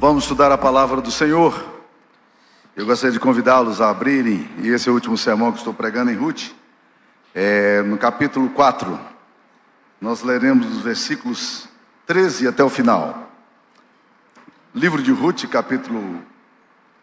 Vamos 0.00 0.24
estudar 0.24 0.50
a 0.50 0.56
palavra 0.56 1.02
do 1.02 1.10
Senhor. 1.10 1.62
Eu 2.74 2.86
gostaria 2.86 3.12
de 3.12 3.20
convidá-los 3.20 3.82
a 3.82 3.90
abrirem, 3.90 4.48
e 4.62 4.68
esse 4.68 4.88
é 4.88 4.90
o 4.90 4.94
último 4.94 5.18
sermão 5.18 5.52
que 5.52 5.58
estou 5.58 5.74
pregando 5.74 6.10
em 6.10 6.14
Ruth, 6.14 6.52
é, 7.34 7.82
no 7.82 7.98
capítulo 7.98 8.48
4. 8.48 8.98
Nós 10.00 10.22
leremos 10.22 10.74
os 10.74 10.80
versículos 10.80 11.68
13 12.06 12.48
até 12.48 12.64
o 12.64 12.70
final. 12.70 13.30
Livro 14.74 15.02
de 15.02 15.12
Ruth, 15.12 15.44
capítulo 15.50 16.22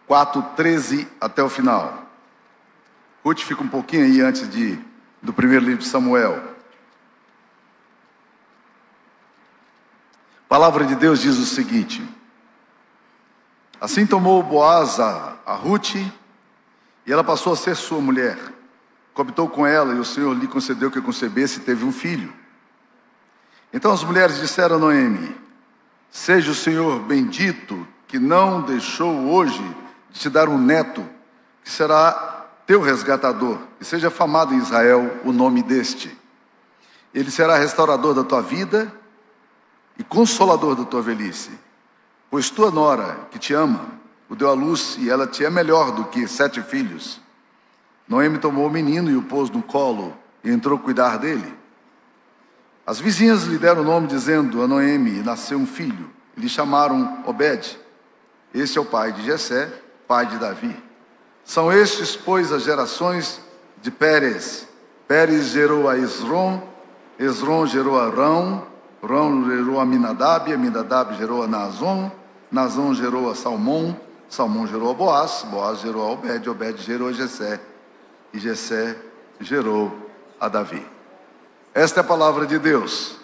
4, 0.08 0.42
13 0.56 1.08
até 1.22 1.44
o 1.44 1.50
final. 1.50 2.04
Ruth 3.24 3.42
fica 3.42 3.62
um 3.62 3.68
pouquinho 3.68 4.06
aí 4.06 4.22
antes 4.22 4.50
de, 4.50 4.76
do 5.22 5.32
primeiro 5.32 5.64
livro 5.64 5.84
de 5.84 5.88
Samuel. 5.88 6.42
A 10.40 10.50
palavra 10.50 10.84
de 10.84 10.96
Deus 10.96 11.22
diz 11.22 11.38
o 11.38 11.46
seguinte: 11.46 12.17
Assim 13.80 14.06
tomou 14.06 14.42
Boaz 14.42 15.00
a, 15.00 15.36
a 15.46 15.54
Ruth, 15.54 15.96
e 15.96 17.14
ela 17.14 17.24
passou 17.24 17.54
a 17.54 17.56
ser 17.56 17.76
sua 17.76 18.02
mulher. 18.02 18.38
Cobitou 19.14 19.48
com 19.48 19.66
ela, 19.66 19.94
e 19.94 20.00
o 20.00 20.06
Senhor 20.06 20.34
lhe 20.36 20.48
concedeu 20.48 20.92
que 20.92 21.02
concebesse 21.02 21.60
e 21.60 21.64
teve 21.64 21.86
um 21.86 21.92
filho. 21.92 22.34
Então 23.72 23.92
as 23.92 24.04
mulheres 24.04 24.40
disseram 24.40 24.78
a 24.78 24.80
Noemi: 24.80 25.36
Seja 26.10 26.52
o 26.52 26.56
Senhor 26.56 27.00
bendito, 27.02 27.88
que 28.08 28.18
não 28.18 28.62
deixou 28.62 29.28
hoje 29.28 29.64
de 30.12 30.20
te 30.20 30.30
dar 30.30 30.50
um 30.50 30.58
neto, 30.58 31.06
que 31.64 31.70
será 31.70 32.48
teu 32.66 32.82
resgatador, 32.82 33.60
e 33.80 33.86
seja 33.86 34.10
famado 34.10 34.54
em 34.54 34.58
Israel 34.58 35.22
o 35.24 35.32
nome 35.32 35.62
deste. 35.62 36.16
Ele 37.14 37.32
será 37.32 37.58
restaurador 37.58 38.14
da 38.14 38.24
tua 38.24 38.42
vida 38.42 38.92
e 39.98 40.04
consolador 40.04 40.76
da 40.76 40.84
tua 40.84 41.02
velhice. 41.02 41.67
Pois 42.30 42.50
tua 42.50 42.70
nora, 42.70 43.28
que 43.32 43.40
te 43.40 43.54
ama, 43.54 43.86
o 44.30 44.36
deu 44.36 44.50
à 44.50 44.54
luz 44.54 44.98
e 45.00 45.10
ela 45.10 45.26
te 45.26 45.46
é 45.46 45.50
melhor 45.50 45.92
do 45.92 46.06
que 46.06 46.28
sete 46.28 46.62
filhos. 46.62 47.22
Noemi 48.08 48.38
tomou 48.38 48.68
o 48.68 48.70
menino 48.70 49.10
e 49.10 49.16
o 49.16 49.24
pôs 49.24 49.50
no 49.50 49.62
colo 49.62 50.16
e 50.44 50.50
entrou 50.50 50.78
a 50.78 50.82
cuidar 50.82 51.18
dele. 51.18 51.54
As 52.86 53.00
vizinhas 53.00 53.44
lhe 53.44 53.58
deram 53.58 53.82
o 53.82 53.86
nome, 53.86 54.08
dizendo 54.08 54.62
a 54.62 54.68
Noemi: 54.68 55.22
nasceu 55.22 55.58
um 55.58 55.66
filho. 55.66 56.10
E 56.38 56.42
lhe 56.42 56.48
chamaram 56.48 57.22
Obed. 57.26 57.78
Esse 58.54 58.78
é 58.78 58.82
o 58.82 58.86
pai 58.86 59.12
de 59.12 59.24
Jessé, 59.24 59.70
pai 60.08 60.26
de 60.26 60.38
Davi. 60.38 60.74
São 61.44 61.72
estes, 61.72 62.16
pois, 62.16 62.52
as 62.52 62.64
gerações 62.64 63.42
de 63.82 63.92
Pérez. 63.92 64.68
Pérez 65.08 65.48
gerou 65.48 65.90
a 65.90 65.98
Esron, 65.98 66.62
Esron 67.20 67.66
gerou 67.66 68.00
a 68.00 68.10
Rão, 68.10 68.66
Rão 69.04 69.46
gerou 69.46 69.80
a 69.80 69.86
Minadab, 69.86 70.56
Minadab 70.58 71.16
gerou 71.16 71.44
a 71.44 71.48
Nazon, 71.48 72.12
Nazon 72.52 72.94
gerou 72.94 73.30
a 73.30 73.36
Salmão, 73.36 74.00
Salmão 74.30 74.68
gerou 74.68 74.92
a 74.92 74.94
Boaz, 74.94 75.46
Boaz 75.50 75.80
gerou 75.80 76.04
a 76.04 76.12
Obed, 76.12 76.50
Obed 76.50 76.82
gerou 76.82 77.10
a 77.10 77.14
Jessé, 77.14 77.60
e 78.34 78.40
Jessé 78.40 78.98
gerou 79.40 80.12
a 80.40 80.48
Davi. 80.48 80.86
Esta 81.74 82.00
é 82.00 82.02
a 82.02 82.08
palavra 82.08 82.46
de 82.46 82.58
Deus. 82.58 83.18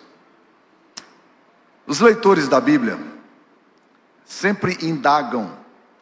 Os 1.86 2.00
leitores 2.00 2.48
da 2.48 2.62
Bíblia 2.62 2.98
sempre 4.26 4.78
indagam, 4.82 5.52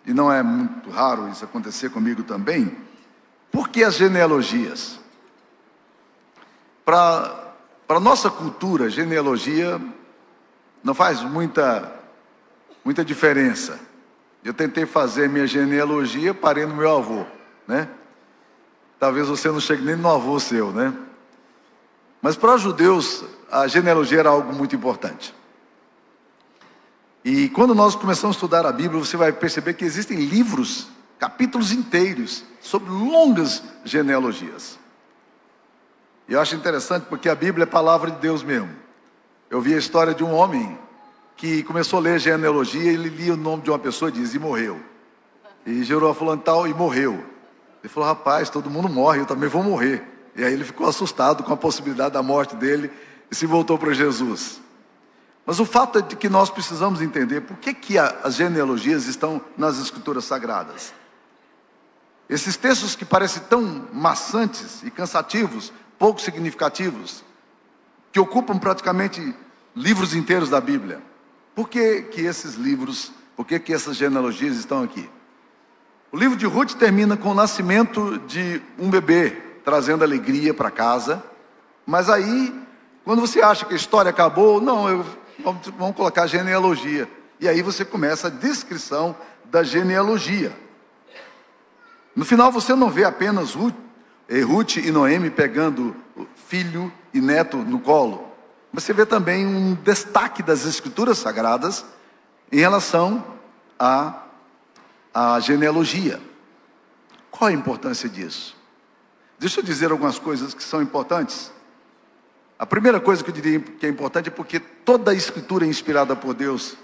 e 0.06 0.13
não 0.13 0.31
é 0.31 0.44
muito 0.44 0.89
raro 0.89 1.30
isso 1.30 1.44
acontecer 1.44 1.89
comigo 1.89 2.23
também, 2.23 2.75
por 3.52 3.69
que 3.69 3.83
as 3.83 3.95
genealogias? 3.95 5.00
Para 6.85 7.53
a 7.89 8.00
nossa 8.00 8.30
cultura, 8.30 8.89
genealogia 8.89 9.80
não 10.83 10.94
faz 10.94 11.22
muita, 11.22 12.00
muita 12.84 13.04
diferença. 13.04 13.80
Eu 14.44 14.54
tentei 14.54 14.86
fazer 14.86 15.30
minha 15.30 15.46
genealogia, 15.46 16.34
parei 16.34 16.66
no 16.66 16.76
meu 16.76 16.97
avô, 16.97 17.25
né? 17.68 17.88
Talvez 19.00 19.28
você 19.28 19.50
não 19.50 19.59
chegue 19.59 19.84
nem 19.84 19.96
no 19.96 20.09
avô 20.09 20.40
seu, 20.40 20.72
né? 20.72 20.94
Mas 22.22 22.36
para 22.36 22.56
os 22.56 22.62
judeus, 22.62 23.24
a 23.52 23.68
genealogia 23.68 24.20
era 24.20 24.30
algo 24.30 24.53
muito 24.53 24.75
importante. 24.75 25.34
E 27.24 27.50
quando 27.50 27.75
nós 27.75 27.96
começamos 27.96 28.36
a 28.36 28.38
estudar 28.38 28.66
a 28.66 28.72
Bíblia, 28.72 29.00
você 29.00 29.16
vai 29.16 29.31
perceber 29.31 29.74
que 29.75 29.86
existem 29.86 30.18
livros, 30.25 30.88
capítulos 31.20 31.72
inteiros, 31.72 32.44
sobre 32.59 32.90
longas 32.90 33.64
genealogias. 33.84 34.80
E 36.28 36.34
eu 36.34 36.41
acho 36.41 36.56
interessante 36.56 37.06
porque 37.08 37.30
a 37.30 37.36
Bíblia 37.36 37.64
é 37.64 37.68
palavra 37.68 38.09
de 38.09 38.18
Deus 38.18 38.41
mesmo. 38.41 38.70
Eu 39.50 39.62
vi 39.62 39.74
a 39.74 39.78
história 39.78 40.14
de 40.14 40.24
um 40.24 40.34
homem 40.34 40.78
que 41.36 41.64
começou 41.64 42.00
a 42.00 42.02
ler 42.02 42.19
genealogia 42.19 42.92
ele 42.92 43.09
lia 43.09 43.34
o 43.34 43.38
nome 43.38 43.64
de 43.64 43.69
uma 43.69 43.80
pessoa 43.80 44.09
e 44.09 44.14
diz, 44.14 44.34
e 44.34 44.40
morreu. 44.40 44.80
E 45.66 45.84
gerou 45.84 46.12
a 46.12 46.38
tal 46.38 46.68
e 46.68 46.74
morreu. 46.74 47.24
Ele 47.84 47.92
falou, 47.92 48.09
rapaz, 48.09 48.50
todo 48.50 48.69
mundo 48.69 48.90
morre, 48.90 49.19
eu 49.19 49.25
também 49.25 49.50
vou 49.50 49.64
morrer. 49.64 50.03
E 50.36 50.44
aí 50.44 50.53
ele 50.53 50.64
ficou 50.64 50.88
assustado 50.88 51.44
com 51.44 51.53
a 51.53 51.58
possibilidade 51.58 52.14
da 52.14 52.24
morte 52.24 52.56
dele 52.56 52.91
e 53.30 53.36
se 53.36 53.46
voltou 53.46 53.78
para 53.78 53.94
Jesus. 53.94 54.62
Mas 55.46 55.59
o 55.59 55.66
fato 55.66 56.00
é 56.00 56.02
de 56.02 56.16
que 56.16 56.30
nós 56.30 56.50
precisamos 56.50 57.02
entender 57.02 57.41
por 57.41 57.58
que, 57.58 57.74
que 57.74 57.97
as 57.97 58.36
genealogias 58.36 59.08
estão 59.08 59.41
nas 59.58 59.80
escrituras 59.80 60.25
sagradas. 60.25 60.94
Esses 62.30 62.56
textos 62.56 62.96
que 62.96 63.03
parecem 63.03 63.44
tão 63.50 63.88
maçantes 63.91 64.84
e 64.84 64.91
cansativos 64.91 65.74
pouco 66.02 66.20
significativos, 66.20 67.24
que 68.12 68.20
ocupam 68.20 68.58
praticamente 68.58 69.36
livros 69.75 70.16
inteiros 70.16 70.50
da 70.50 70.59
Bíblia. 70.59 71.00
Por 71.53 71.67
que, 71.67 72.03
que 72.03 72.22
esses 72.22 72.56
livros, 72.56 73.12
por 73.35 73.45
que, 73.45 73.59
que 73.59 73.73
essas 73.73 73.97
genealogias 73.97 74.57
estão 74.57 74.84
aqui? 74.84 75.09
O 76.12 76.17
livro 76.17 76.38
de 76.38 76.45
Ruth 76.45 76.73
termina 76.73 77.16
com 77.16 77.29
o 77.29 77.34
nascimento 77.34 78.17
de 78.19 78.62
um 78.78 78.89
bebê, 78.89 79.31
trazendo 79.63 80.03
alegria 80.03 80.53
para 80.53 80.69
casa. 80.69 81.23
Mas 81.85 82.09
aí, 82.09 82.53
quando 83.03 83.22
você 83.22 83.41
acha 83.41 83.66
que 83.66 83.73
a 83.73 83.78
história 83.78 84.09
acabou, 84.09 84.59
não, 84.59 84.90
eu, 84.90 85.06
vamos, 85.44 85.67
vamos 85.78 85.95
colocar 85.95 86.28
genealogia. 86.28 87.07
E 87.40 87.47
aí 87.47 87.61
você 87.61 87.84
começa 87.84 88.28
a 88.28 88.29
descrição 88.29 89.16
da 89.45 89.63
genealogia. 89.63 90.56
No 92.16 92.25
final 92.25 92.51
você 92.51 92.75
não 92.75 92.90
vê 92.90 93.03
apenas 93.03 93.53
Ruth, 93.53 93.75
e 94.29 94.41
Ruth 94.41 94.78
e 94.78 94.91
Noemi 94.91 95.29
pegando 95.29 95.95
filho 96.47 96.91
e 97.13 97.19
neto 97.19 97.57
no 97.57 97.79
colo. 97.79 98.31
Você 98.74 98.94
vê 98.94 99.06
também 99.06 99.46
um 99.46 99.74
destaque 99.76 100.42
das 100.42 100.66
escrituras 100.66 101.18
sagradas 101.18 101.86
em 102.52 102.59
relação 102.59 103.24
à, 103.78 104.24
genealogia. 105.42 106.22
Qual 107.30 107.50
a 107.50 107.54
importância 107.54 108.08
disso? 108.08 108.56
Deixa 109.38 109.59
eu 109.59 109.64
dizer 109.64 109.92
algumas 109.92 110.18
coisas 110.18 110.54
que 110.54 110.64
são 110.64 110.82
importantes. 110.82 111.52
A 112.58 112.66
primeira 112.66 113.00
coisa 113.00 113.24
que 113.24 113.30
eu 113.30 113.34
diria 113.34 113.59
que 113.59 113.86
é 113.86 113.90
importante 113.90 114.28
é 114.28 114.32
porque 114.32 114.59
toda 114.59 115.12
a 115.12 115.14
escritura 115.14 115.66
é 115.66 115.68
inspirada 115.68 116.16
por 116.16 116.34
Deus 116.34 116.78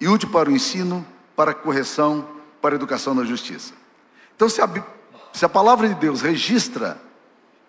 e 0.00 0.08
útil 0.08 0.30
para 0.30 0.48
o 0.48 0.52
ensino, 0.52 1.04
para 1.36 1.50
a 1.50 1.54
correção, 1.54 2.26
para 2.62 2.74
a 2.74 2.76
educação 2.76 3.14
na 3.14 3.24
justiça. 3.24 3.74
Então, 4.34 4.48
se 4.48 4.62
a, 4.62 4.68
se 5.32 5.44
a 5.44 5.48
palavra 5.48 5.88
de 5.88 5.94
Deus 5.96 6.22
registra 6.22 7.00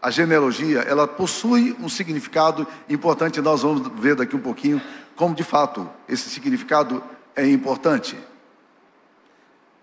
a 0.03 0.11
genealogia, 0.11 0.79
ela 0.79 1.07
possui 1.07 1.73
um 1.79 1.87
significado 1.87 2.67
importante, 2.89 3.39
nós 3.39 3.61
vamos 3.61 3.87
ver 4.01 4.15
daqui 4.15 4.35
um 4.35 4.39
pouquinho 4.39 4.81
como 5.15 5.33
de 5.33 5.45
fato 5.45 5.89
esse 6.09 6.29
significado 6.29 7.01
é 7.33 7.47
importante. 7.47 8.17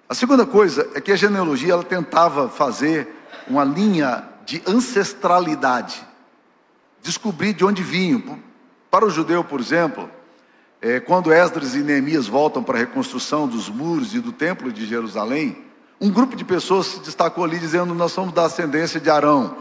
A 0.06 0.14
segunda 0.14 0.44
coisa 0.44 0.86
é 0.94 1.00
que 1.00 1.10
a 1.10 1.16
genealogia 1.16 1.72
ela 1.72 1.82
tentava 1.82 2.50
fazer 2.50 3.08
uma 3.48 3.64
linha 3.64 4.28
de 4.44 4.62
ancestralidade, 4.66 6.06
descobrir 7.02 7.54
de 7.54 7.64
onde 7.64 7.82
vinham. 7.82 8.38
Para 8.90 9.06
o 9.06 9.10
judeu, 9.10 9.42
por 9.42 9.58
exemplo, 9.58 10.10
é, 10.82 11.00
quando 11.00 11.32
Esdras 11.32 11.74
e 11.74 11.78
Neemias 11.78 12.26
voltam 12.26 12.62
para 12.62 12.76
a 12.76 12.80
reconstrução 12.80 13.48
dos 13.48 13.70
muros 13.70 14.14
e 14.14 14.20
do 14.20 14.32
templo 14.32 14.70
de 14.70 14.84
Jerusalém, 14.84 15.64
um 15.98 16.10
grupo 16.10 16.36
de 16.36 16.44
pessoas 16.44 16.86
se 16.86 17.00
destacou 17.00 17.44
ali 17.44 17.58
dizendo: 17.58 17.94
Nós 17.94 18.12
somos 18.12 18.34
da 18.34 18.44
ascendência 18.44 19.00
de 19.00 19.08
Arão. 19.08 19.56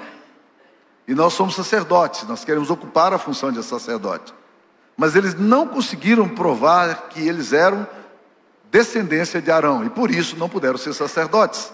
E 1.10 1.16
nós 1.16 1.34
somos 1.34 1.56
sacerdotes, 1.56 2.28
nós 2.28 2.46
queremos 2.46 2.70
ocupar 2.70 3.16
a 3.16 3.18
função 3.18 3.52
de 3.52 3.64
sacerdote. 3.64 4.32
Mas 4.96 5.16
eles 5.16 5.34
não 5.34 5.66
conseguiram 5.66 6.30
provar 6.30 7.10
que 7.10 7.28
eles 7.28 7.52
eram 7.52 7.88
descendência 8.70 9.42
de 9.42 9.50
Arão 9.50 9.84
e 9.84 9.90
por 9.90 10.12
isso 10.12 10.38
não 10.38 10.48
puderam 10.48 10.78
ser 10.78 10.94
sacerdotes. 10.94 11.74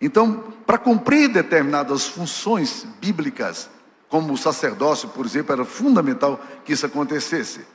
Então, 0.00 0.54
para 0.64 0.78
cumprir 0.78 1.28
determinadas 1.28 2.06
funções 2.06 2.86
bíblicas, 2.98 3.68
como 4.08 4.32
o 4.32 4.38
sacerdócio, 4.38 5.10
por 5.10 5.26
exemplo, 5.26 5.52
era 5.52 5.66
fundamental 5.66 6.40
que 6.64 6.72
isso 6.72 6.86
acontecesse. 6.86 7.66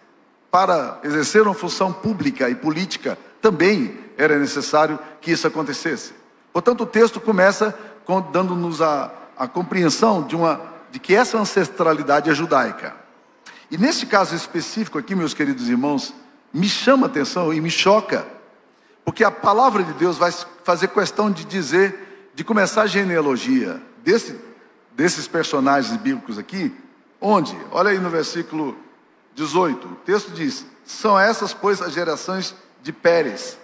Para 0.50 1.00
exercer 1.04 1.44
uma 1.44 1.54
função 1.54 1.94
pública 1.94 2.50
e 2.50 2.56
política, 2.56 3.20
também 3.40 4.00
era 4.18 4.40
necessário 4.40 4.98
que 5.22 5.30
isso 5.30 5.46
acontecesse. 5.46 6.16
Portanto, 6.52 6.82
o 6.82 6.88
texto 6.88 7.22
começa 7.22 7.78
dando-nos 8.32 8.82
a, 8.82 9.12
a 9.38 9.48
compreensão 9.48 10.24
de, 10.24 10.36
uma, 10.36 10.77
de 10.92 11.00
que 11.00 11.16
essa 11.16 11.38
ancestralidade 11.38 12.30
é 12.30 12.34
judaica. 12.34 12.96
E 13.70 13.78
nesse 13.78 14.06
caso 14.06 14.36
específico 14.36 14.98
aqui, 14.98 15.14
meus 15.14 15.34
queridos 15.34 15.68
irmãos, 15.68 16.14
me 16.54 16.70
chama 16.70 17.08
atenção 17.08 17.54
e 17.54 17.60
me 17.60 17.70
choca 17.70 18.26
Porque 19.04 19.24
a 19.24 19.32
palavra 19.32 19.84
de 19.84 19.94
Deus 19.94 20.18
vai 20.18 20.34
fazer 20.64 20.90
questão 20.90 21.32
de 21.32 21.46
dizer, 21.46 22.30
de 22.34 22.44
começar 22.44 22.84
a 22.84 22.88
genealogia 22.88 23.82
desse, 24.04 24.38
desses 24.92 25.28
personagens 25.28 25.96
bíblicos 25.98 26.38
aqui, 26.38 26.76
onde? 27.22 27.58
Olha 27.72 27.92
aí 27.92 28.00
no 28.00 28.10
versículo 28.10 28.78
18, 29.34 29.88
o 29.88 29.96
texto 29.98 30.32
diz: 30.32 30.66
São 30.86 31.18
essas, 31.18 31.54
pois, 31.54 31.82
as 31.82 31.94
gerações 31.94 32.54
de 32.82 32.92
Pérez. 32.92 33.58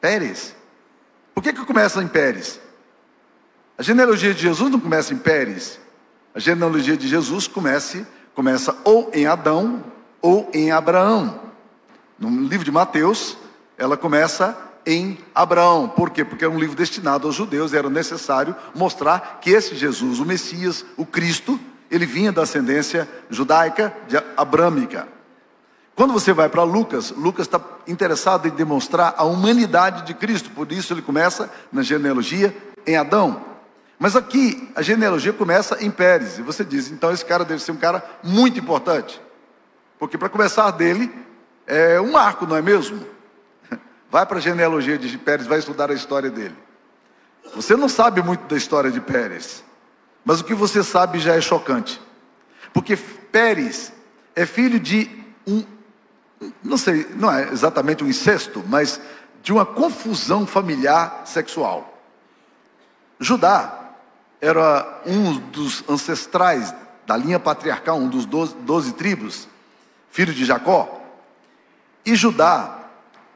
Pérez? 0.00 0.54
Por 1.34 1.42
que, 1.42 1.52
que 1.52 1.64
começa 1.64 2.02
em 2.02 2.08
Pérez? 2.08 2.60
A 3.78 3.82
genealogia 3.82 4.34
de 4.34 4.42
Jesus 4.42 4.70
não 4.70 4.80
começa 4.80 5.14
em 5.14 5.18
Pérez. 5.18 5.80
A 6.34 6.38
genealogia 6.38 6.96
de 6.96 7.08
Jesus 7.08 7.48
começa, 7.48 8.06
começa 8.34 8.76
ou 8.84 9.10
em 9.12 9.26
Adão 9.26 9.82
ou 10.20 10.50
em 10.52 10.70
Abraão. 10.70 11.40
No 12.18 12.28
livro 12.42 12.64
de 12.64 12.72
Mateus, 12.72 13.36
ela 13.76 13.96
começa 13.96 14.56
em 14.84 15.18
Abraão. 15.34 15.88
Por 15.88 16.10
quê? 16.10 16.24
Porque 16.24 16.44
é 16.44 16.48
um 16.48 16.58
livro 16.58 16.74
destinado 16.74 17.26
aos 17.26 17.36
judeus, 17.36 17.74
era 17.74 17.90
necessário 17.90 18.56
mostrar 18.74 19.38
que 19.40 19.50
esse 19.50 19.76
Jesus, 19.76 20.18
o 20.18 20.24
Messias, 20.24 20.84
o 20.96 21.04
Cristo, 21.04 21.58
ele 21.90 22.06
vinha 22.06 22.32
da 22.32 22.42
ascendência 22.42 23.08
judaica, 23.30 23.94
de 24.08 24.16
abrâmica. 24.36 25.08
Quando 25.94 26.12
você 26.12 26.32
vai 26.32 26.48
para 26.48 26.62
Lucas, 26.62 27.10
Lucas 27.10 27.46
está 27.46 27.60
interessado 27.86 28.46
em 28.46 28.52
demonstrar 28.52 29.14
a 29.16 29.24
humanidade 29.24 30.06
de 30.06 30.14
Cristo, 30.14 30.50
por 30.50 30.70
isso 30.70 30.92
ele 30.92 31.02
começa 31.02 31.50
na 31.72 31.82
genealogia 31.82 32.56
em 32.86 32.96
Adão. 32.96 33.47
Mas 33.98 34.14
aqui 34.14 34.70
a 34.76 34.82
genealogia 34.82 35.32
começa 35.32 35.82
em 35.82 35.90
Pérez, 35.90 36.38
e 36.38 36.42
você 36.42 36.64
diz, 36.64 36.90
então 36.90 37.10
esse 37.10 37.24
cara 37.24 37.44
deve 37.44 37.60
ser 37.60 37.72
um 37.72 37.76
cara 37.76 38.04
muito 38.22 38.58
importante, 38.60 39.20
porque 39.98 40.16
para 40.16 40.28
começar 40.28 40.70
dele 40.70 41.12
é 41.66 42.00
um 42.00 42.12
marco, 42.12 42.46
não 42.46 42.56
é 42.56 42.62
mesmo? 42.62 43.04
Vai 44.08 44.24
para 44.24 44.38
a 44.38 44.40
genealogia 44.40 44.96
de 44.96 45.18
Pérez, 45.18 45.46
vai 45.46 45.58
estudar 45.58 45.90
a 45.90 45.94
história 45.94 46.30
dele. 46.30 46.54
Você 47.54 47.76
não 47.76 47.88
sabe 47.88 48.22
muito 48.22 48.46
da 48.46 48.56
história 48.56 48.90
de 48.90 49.00
Pérez, 49.00 49.64
mas 50.24 50.40
o 50.40 50.44
que 50.44 50.54
você 50.54 50.82
sabe 50.84 51.18
já 51.18 51.34
é 51.34 51.40
chocante, 51.40 52.00
porque 52.72 52.96
Pérez 52.96 53.92
é 54.36 54.46
filho 54.46 54.78
de 54.78 55.10
um, 55.46 55.64
não 56.62 56.78
sei, 56.78 57.06
não 57.16 57.32
é 57.32 57.50
exatamente 57.50 58.04
um 58.04 58.08
incesto, 58.08 58.62
mas 58.66 59.00
de 59.42 59.52
uma 59.52 59.66
confusão 59.66 60.46
familiar 60.46 61.22
sexual. 61.24 61.98
Judá 63.20 63.77
era 64.40 65.02
um 65.04 65.38
dos 65.38 65.84
ancestrais 65.88 66.74
da 67.06 67.16
linha 67.16 67.40
patriarcal, 67.40 67.98
um 67.98 68.08
dos 68.08 68.26
doze, 68.26 68.54
doze 68.60 68.92
tribos, 68.92 69.48
filho 70.10 70.32
de 70.32 70.44
Jacó. 70.44 71.00
E 72.04 72.14
Judá 72.14 72.78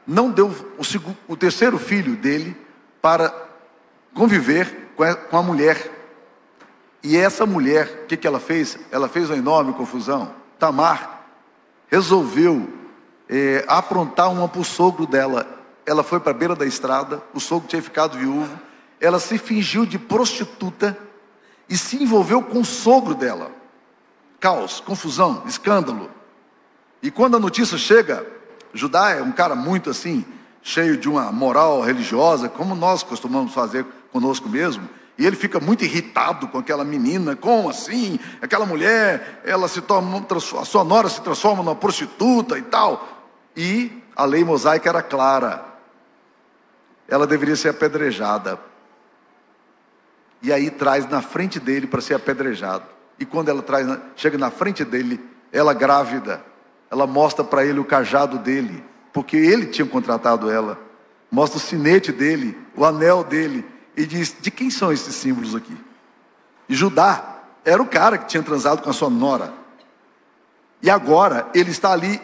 não 0.05 0.29
deu 0.29 0.49
o, 0.77 1.33
o 1.33 1.35
terceiro 1.35 1.77
filho 1.77 2.15
dele 2.15 2.55
para 3.01 3.33
conviver 4.13 4.91
com 4.95 5.03
a, 5.03 5.15
com 5.15 5.37
a 5.37 5.43
mulher. 5.43 5.91
E 7.01 7.17
essa 7.17 7.45
mulher, 7.45 8.03
o 8.03 8.07
que, 8.07 8.15
que 8.15 8.27
ela 8.27 8.39
fez? 8.39 8.77
Ela 8.91 9.09
fez 9.09 9.29
uma 9.29 9.37
enorme 9.37 9.73
confusão. 9.73 10.33
Tamar 10.57 11.25
resolveu 11.89 12.69
é, 13.27 13.65
aprontar 13.67 14.31
uma 14.31 14.47
para 14.47 14.61
o 14.61 14.65
sogro 14.65 15.05
dela. 15.05 15.47
Ela 15.85 16.03
foi 16.03 16.19
para 16.19 16.31
a 16.31 16.35
beira 16.35 16.55
da 16.55 16.65
estrada, 16.65 17.21
o 17.33 17.39
sogro 17.39 17.67
tinha 17.67 17.81
ficado 17.81 18.17
viúvo 18.17 18.57
ela 19.03 19.19
se 19.19 19.37
fingiu 19.37 19.85
de 19.85 19.99
prostituta 19.99 20.97
e 21.67 21.77
se 21.77 22.01
envolveu 22.01 22.41
com 22.41 22.61
o 22.61 22.65
sogro 22.65 23.13
dela. 23.13 23.51
Caos, 24.39 24.79
confusão, 24.79 25.43
escândalo. 25.45 26.09
E 27.01 27.11
quando 27.11 27.35
a 27.35 27.39
notícia 27.39 27.77
chega, 27.77 28.25
Judá 28.73 29.11
é 29.11 29.21
um 29.21 29.33
cara 29.33 29.55
muito 29.55 29.89
assim, 29.89 30.23
cheio 30.61 30.95
de 30.95 31.09
uma 31.09 31.33
moral 31.33 31.81
religiosa, 31.81 32.47
como 32.47 32.75
nós 32.75 33.03
costumamos 33.03 33.53
fazer 33.53 33.85
conosco 34.09 34.47
mesmo. 34.47 34.87
E 35.17 35.25
ele 35.25 35.35
fica 35.35 35.59
muito 35.59 35.83
irritado 35.83 36.47
com 36.47 36.57
aquela 36.57 36.85
menina, 36.85 37.35
como 37.35 37.69
assim? 37.69 38.17
Aquela 38.41 38.65
mulher, 38.65 39.41
ela 39.43 39.67
se 39.67 39.81
torna, 39.81 40.25
a 40.61 40.65
sua 40.65 40.85
nora 40.85 41.09
se 41.09 41.19
transforma 41.19 41.61
numa 41.61 41.75
prostituta 41.75 42.57
e 42.57 42.61
tal. 42.61 43.05
E 43.53 44.01
a 44.15 44.23
lei 44.23 44.45
mosaica 44.45 44.87
era 44.87 45.03
clara. 45.03 45.65
Ela 47.05 47.27
deveria 47.27 47.57
ser 47.57 47.67
apedrejada 47.67 48.71
e 50.43 50.51
aí 50.51 50.69
traz 50.69 51.09
na 51.09 51.21
frente 51.21 51.57
dele 51.57 51.87
para 51.87 52.01
ser 52.01 52.15
apedrejado. 52.15 52.83
E 53.17 53.25
quando 53.25 53.47
ela 53.47 53.61
traz, 53.61 53.87
chega 54.17 54.37
na 54.37 54.51
frente 54.51 54.83
dele, 54.83 55.17
ela 55.53 55.73
grávida, 55.73 56.43
ela 56.91 57.07
mostra 57.07 57.45
para 57.45 57.65
ele 57.65 57.79
o 57.79 57.85
cajado 57.85 58.37
dele, 58.37 58.83
porque 59.13 59.37
ele 59.37 59.67
tinha 59.67 59.87
contratado 59.87 60.51
ela. 60.51 60.77
Mostra 61.31 61.57
o 61.57 61.61
sinete 61.61 62.11
dele, 62.11 62.57
o 62.75 62.83
anel 62.83 63.23
dele, 63.23 63.65
e 63.95 64.05
diz: 64.05 64.35
De 64.39 64.51
quem 64.51 64.69
são 64.69 64.91
esses 64.91 65.15
símbolos 65.15 65.55
aqui? 65.55 65.75
E 66.67 66.75
Judá 66.75 67.37
era 67.63 67.81
o 67.81 67.87
cara 67.87 68.17
que 68.17 68.27
tinha 68.27 68.43
transado 68.43 68.81
com 68.81 68.89
a 68.89 68.93
sua 68.93 69.09
nora. 69.09 69.53
E 70.81 70.89
agora 70.89 71.47
ele 71.55 71.71
está 71.71 71.93
ali 71.93 72.21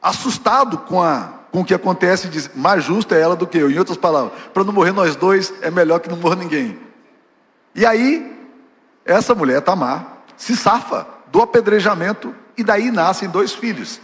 assustado 0.00 0.78
com, 0.78 1.02
a, 1.02 1.30
com 1.52 1.60
o 1.60 1.64
que 1.64 1.74
acontece 1.74 2.26
e 2.26 2.30
diz: 2.30 2.50
Mais 2.54 2.82
justa 2.82 3.14
é 3.14 3.20
ela 3.20 3.36
do 3.36 3.46
que 3.46 3.58
eu. 3.58 3.70
Em 3.70 3.78
outras 3.78 3.98
palavras, 3.98 4.32
para 4.54 4.64
não 4.64 4.72
morrer 4.72 4.92
nós 4.92 5.14
dois, 5.14 5.52
é 5.60 5.70
melhor 5.70 6.00
que 6.00 6.08
não 6.08 6.16
morra 6.16 6.36
ninguém. 6.36 6.83
E 7.74 7.84
aí, 7.84 8.34
essa 9.04 9.34
mulher, 9.34 9.60
Tamar, 9.60 10.18
se 10.36 10.56
safa 10.56 11.06
do 11.28 11.42
apedrejamento 11.42 12.34
e 12.56 12.62
daí 12.62 12.90
nascem 12.90 13.28
dois 13.28 13.52
filhos. 13.52 14.00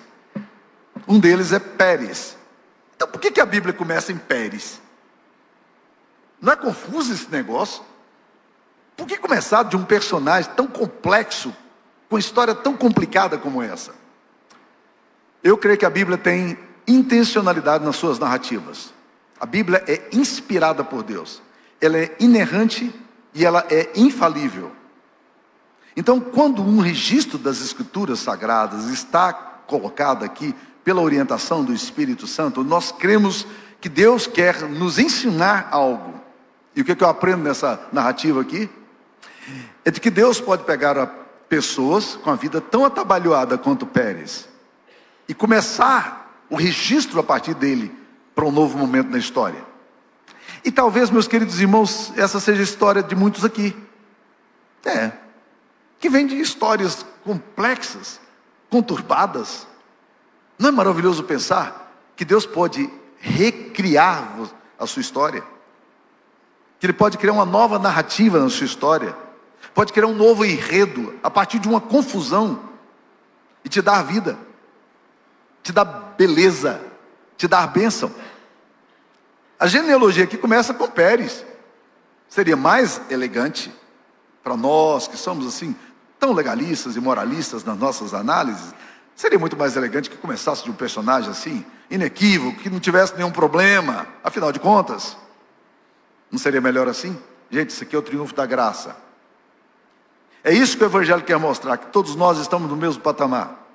Um 1.07 1.19
deles 1.19 1.53
é 1.53 1.59
Pérez. 1.59 2.37
Então 2.97 3.09
por 3.09 3.21
que, 3.21 3.31
que 3.31 3.41
a 3.41 3.47
Bíblia 3.47 3.73
começa 3.73 4.13
em 4.13 4.19
Pérez? 4.19 4.81
Não 6.41 6.53
é 6.53 6.57
confuso 6.57 7.13
esse 7.13 7.31
negócio? 7.31 7.83
Por 8.97 9.07
que 9.07 9.17
começar 9.17 9.63
de 9.63 9.77
um 9.77 9.85
personagem 9.85 10.51
tão 10.55 10.67
complexo, 10.67 11.55
com 12.09 12.19
história 12.19 12.55
tão 12.55 12.77
complicada 12.77 13.39
como 13.39 13.63
essa? 13.63 13.95
Eu 15.43 15.57
creio 15.57 15.79
que 15.79 15.87
a 15.87 15.91
Bíblia 15.91 16.19
tem 16.19 16.59
intencionalidade 16.87 17.85
nas 17.85 17.97
suas 17.97 18.19
narrativas. 18.19 18.93
A 19.39 19.47
Bíblia 19.47 19.83
é 19.87 20.09
inspirada 20.13 20.85
por 20.85 21.03
Deus. 21.03 21.41
Ela 21.81 21.99
é 21.99 22.17
inerrante 22.21 22.95
e 23.35 23.45
ela 23.45 23.65
é 23.71 23.91
infalível. 23.95 24.73
Então, 25.97 26.21
quando 26.21 26.63
um 26.63 26.81
registro 26.81 27.39
das 27.39 27.61
Escrituras 27.61 28.21
Sagradas 28.21 28.87
está 28.87 29.33
colocado 29.33 30.25
aqui 30.25 30.55
pela 30.85 31.01
orientação 31.01 31.65
do 31.65 31.73
Espírito 31.73 32.27
Santo, 32.27 32.65
nós 32.65 32.93
cremos 32.93 33.47
que 33.81 33.89
Deus 33.89 34.27
quer 34.27 34.63
nos 34.63 34.99
ensinar 34.99 35.69
algo. 35.71 36.21
E 36.75 36.81
o 36.81 36.85
que, 36.85 36.93
é 36.93 36.97
eu 36.99 37.09
aprendo 37.09 37.43
nessa 37.43 37.81
narrativa 37.93 38.41
aqui? 38.41 38.69
É 39.85 39.91
de 39.91 40.01
que 40.01 40.11
Deus 40.11 40.41
pode 40.41 40.65
pegar 40.65 41.07
pessoas 41.49 42.17
com 42.17 42.31
a 42.31 42.37
vida 42.37 42.61
tão 42.61 42.85
atabalhoada 42.85 43.59
quanto 43.59 43.87
Pérez 43.87 44.49
e 45.29 45.35
começar 45.35 46.45
o 46.49 46.57
registro 46.57 47.19
a 47.21 47.23
partir 47.23 47.55
dele 47.55 47.93
para 48.35 48.45
um 48.45 48.53
novo 48.53 48.79
momento 48.79 49.11
na 49.11 49.19
história. 49.19 49.70
E 50.65 50.71
talvez, 50.71 51.11
meus 51.11 51.27
queridos 51.27 51.61
irmãos, 51.61 52.13
essa 52.17 52.39
seja 52.39 52.61
a 52.61 52.65
história 52.65 53.03
de 53.03 53.15
muitos 53.15 53.45
aqui. 53.45 53.77
É. 54.85 55.13
Que 55.99 56.09
vem 56.09 56.27
de 56.27 56.39
histórias 56.39 57.05
complexas, 57.25 58.21
conturbadas. 58.69 59.67
Não 60.59 60.69
é 60.69 60.73
maravilhoso 60.73 61.25
pensar 61.25 61.95
que 62.15 62.25
Deus 62.25 62.45
pode 62.45 62.91
recriar 63.19 64.29
a 64.79 64.87
sua 64.87 65.01
história? 65.01 65.43
Que 66.79 66.87
Ele 66.87 66.93
pode 66.93 67.19
criar 67.19 67.33
uma 67.33 67.47
nova 67.47 67.79
narrativa 67.79 68.39
na 68.39 68.49
sua 68.49 68.67
história? 68.67 69.17
Pode 69.75 69.93
criar 69.93 70.07
um 70.07 70.15
novo 70.15 70.45
enredo 70.45 71.15
a 71.23 71.31
partir 71.31 71.59
de 71.59 71.69
uma 71.69 71.81
confusão 71.81 72.61
e 73.65 73.69
te 73.69 73.81
dar 73.81 74.03
vida, 74.03 74.39
te 75.63 75.73
dar 75.73 75.85
beleza, 75.85 76.81
te 77.37 77.47
dar 77.47 77.67
bênção. 77.69 78.11
A 79.61 79.67
genealogia 79.67 80.25
aqui 80.25 80.39
começa 80.39 80.73
com 80.73 80.89
Pérez. 80.89 81.45
Seria 82.31 82.57
mais 82.57 82.99
elegante 83.11 83.71
para 84.43 84.57
nós 84.57 85.07
que 85.07 85.19
somos 85.19 85.47
assim 85.47 85.77
tão 86.19 86.33
legalistas 86.33 86.97
e 86.97 87.01
moralistas 87.01 87.63
nas 87.63 87.77
nossas 87.79 88.15
análises. 88.15 88.75
Seria 89.15 89.39
muito 89.39 89.59
mais 89.59 89.77
elegante 89.77 90.09
que 90.09 90.17
começasse 90.17 90.65
de 90.65 90.71
um 90.71 90.75
personagem 90.75 91.31
assim, 91.31 91.67
inequívoco, 91.91 92.59
que 92.61 92.71
não 92.71 92.81
tivesse 92.81 93.15
nenhum 93.15 93.31
problema, 93.31 94.07
afinal 94.25 94.51
de 94.51 94.59
contas. 94.59 95.15
Não 96.31 96.39
seria 96.39 96.61
melhor 96.63 96.89
assim? 96.89 97.21
Gente, 97.51 97.69
isso 97.69 97.83
aqui 97.83 97.95
é 97.95 97.99
o 97.99 98.03
triunfo 98.03 98.35
da 98.35 98.47
graça. 98.47 98.97
É 100.43 100.55
isso 100.55 100.79
que 100.79 100.85
o 100.85 100.87
Evangelho 100.87 101.23
quer 101.23 101.39
mostrar, 101.39 101.77
que 101.77 101.89
todos 101.89 102.17
nós 102.17 102.39
estamos 102.39 102.71
no 102.71 102.77
mesmo 102.77 103.03
patamar. 103.03 103.69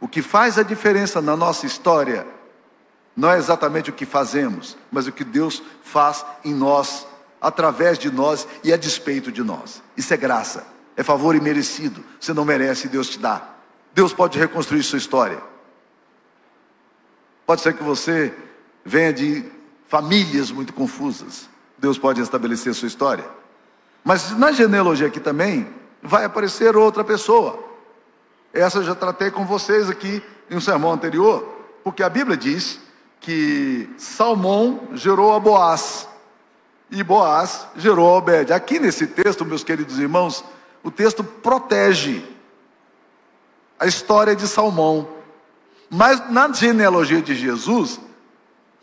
O 0.00 0.08
que 0.08 0.20
faz 0.20 0.58
a 0.58 0.64
diferença 0.64 1.22
na 1.22 1.36
nossa 1.36 1.64
história 1.64 2.26
não 3.18 3.32
é 3.32 3.36
exatamente 3.36 3.90
o 3.90 3.92
que 3.92 4.06
fazemos, 4.06 4.76
mas 4.92 5.08
o 5.08 5.12
que 5.12 5.24
Deus 5.24 5.60
faz 5.82 6.24
em 6.44 6.54
nós, 6.54 7.04
através 7.40 7.98
de 7.98 8.12
nós 8.12 8.46
e 8.62 8.72
a 8.72 8.76
despeito 8.76 9.32
de 9.32 9.42
nós. 9.42 9.82
Isso 9.96 10.14
é 10.14 10.16
graça, 10.16 10.64
é 10.96 11.02
favor 11.02 11.34
imerecido. 11.34 12.04
Você 12.20 12.32
não 12.32 12.44
merece, 12.44 12.86
Deus 12.86 13.08
te 13.08 13.18
dá. 13.18 13.42
Deus 13.92 14.12
pode 14.12 14.38
reconstruir 14.38 14.84
sua 14.84 14.98
história. 14.98 15.42
Pode 17.44 17.60
ser 17.60 17.74
que 17.74 17.82
você 17.82 18.32
venha 18.84 19.12
de 19.12 19.44
famílias 19.88 20.52
muito 20.52 20.72
confusas. 20.72 21.48
Deus 21.76 21.98
pode 21.98 22.20
estabelecer 22.20 22.72
sua 22.72 22.86
história. 22.86 23.28
Mas 24.04 24.30
na 24.30 24.52
genealogia 24.52 25.08
aqui 25.08 25.18
também 25.18 25.68
vai 26.00 26.24
aparecer 26.24 26.76
outra 26.76 27.02
pessoa. 27.02 27.64
Essa 28.52 28.78
eu 28.78 28.84
já 28.84 28.94
tratei 28.94 29.32
com 29.32 29.44
vocês 29.44 29.90
aqui 29.90 30.22
em 30.48 30.54
um 30.54 30.60
sermão 30.60 30.92
anterior, 30.92 31.42
porque 31.82 32.04
a 32.04 32.08
Bíblia 32.08 32.36
diz 32.36 32.86
que 33.20 33.88
Salmão 33.98 34.88
gerou 34.94 35.34
a 35.34 35.40
Boaz 35.40 36.08
e 36.90 37.02
Boaz 37.02 37.66
gerou 37.76 38.08
a 38.08 38.18
Obed. 38.18 38.52
Aqui 38.52 38.78
nesse 38.78 39.06
texto, 39.06 39.44
meus 39.44 39.62
queridos 39.62 39.98
irmãos, 39.98 40.44
o 40.82 40.90
texto 40.90 41.22
protege 41.22 42.24
a 43.78 43.86
história 43.86 44.34
de 44.34 44.46
Salmão. 44.48 45.08
Mas 45.90 46.30
na 46.30 46.52
genealogia 46.52 47.20
de 47.20 47.34
Jesus, 47.34 48.00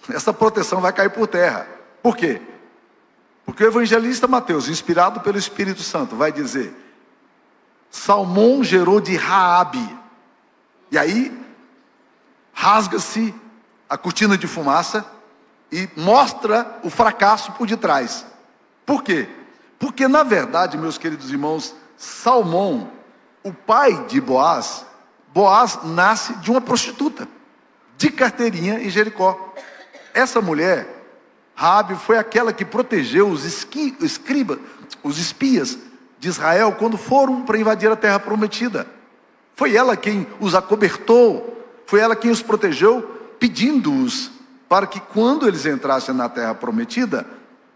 essa 0.09 0.33
proteção 0.33 0.81
vai 0.81 0.93
cair 0.93 1.09
por 1.09 1.27
terra. 1.27 1.67
Por 2.01 2.15
quê? 2.15 2.41
Porque 3.45 3.63
o 3.63 3.67
evangelista 3.67 4.27
Mateus, 4.27 4.67
inspirado 4.67 5.21
pelo 5.21 5.37
Espírito 5.37 5.81
Santo, 5.81 6.15
vai 6.15 6.31
dizer: 6.31 6.73
Salmão 7.89 8.63
gerou 8.63 8.99
de 8.99 9.15
Raabe. 9.15 9.97
E 10.91 10.97
aí 10.97 11.45
rasga-se 12.53 13.33
a 13.89 13.97
cortina 13.97 14.37
de 14.37 14.47
fumaça 14.47 15.05
e 15.71 15.89
mostra 15.95 16.79
o 16.83 16.89
fracasso 16.89 17.51
por 17.53 17.67
detrás. 17.67 18.25
Por 18.85 19.03
quê? 19.03 19.27
Porque 19.79 20.07
na 20.07 20.23
verdade, 20.23 20.77
meus 20.77 20.97
queridos 20.97 21.31
irmãos, 21.31 21.75
Salmão, 21.97 22.89
o 23.43 23.53
pai 23.53 24.05
de 24.05 24.19
Boaz, 24.19 24.85
Boaz 25.33 25.79
nasce 25.83 26.33
de 26.35 26.49
uma 26.49 26.61
prostituta, 26.61 27.27
de 27.97 28.09
carteirinha 28.09 28.79
em 28.79 28.89
Jericó. 28.89 29.53
Essa 30.13 30.41
mulher, 30.41 30.87
Rabi, 31.53 31.95
foi 31.95 32.17
aquela 32.17 32.53
que 32.53 32.65
protegeu 32.65 33.27
os 33.29 33.43
esqui, 33.43 33.95
escriba, 33.99 34.59
os 35.03 35.17
espias 35.17 35.77
de 36.19 36.29
Israel 36.29 36.73
quando 36.73 36.97
foram 36.97 37.43
para 37.43 37.57
invadir 37.57 37.91
a 37.91 37.95
terra 37.95 38.19
prometida. 38.19 38.87
Foi 39.55 39.75
ela 39.75 39.95
quem 39.95 40.27
os 40.39 40.55
acobertou, 40.55 41.63
foi 41.85 41.99
ela 41.99 42.15
quem 42.15 42.31
os 42.31 42.41
protegeu, 42.41 43.14
pedindo-os 43.39 44.31
para 44.67 44.87
que 44.87 44.99
quando 44.99 45.47
eles 45.47 45.65
entrassem 45.65 46.13
na 46.13 46.27
terra 46.27 46.55
prometida, 46.55 47.25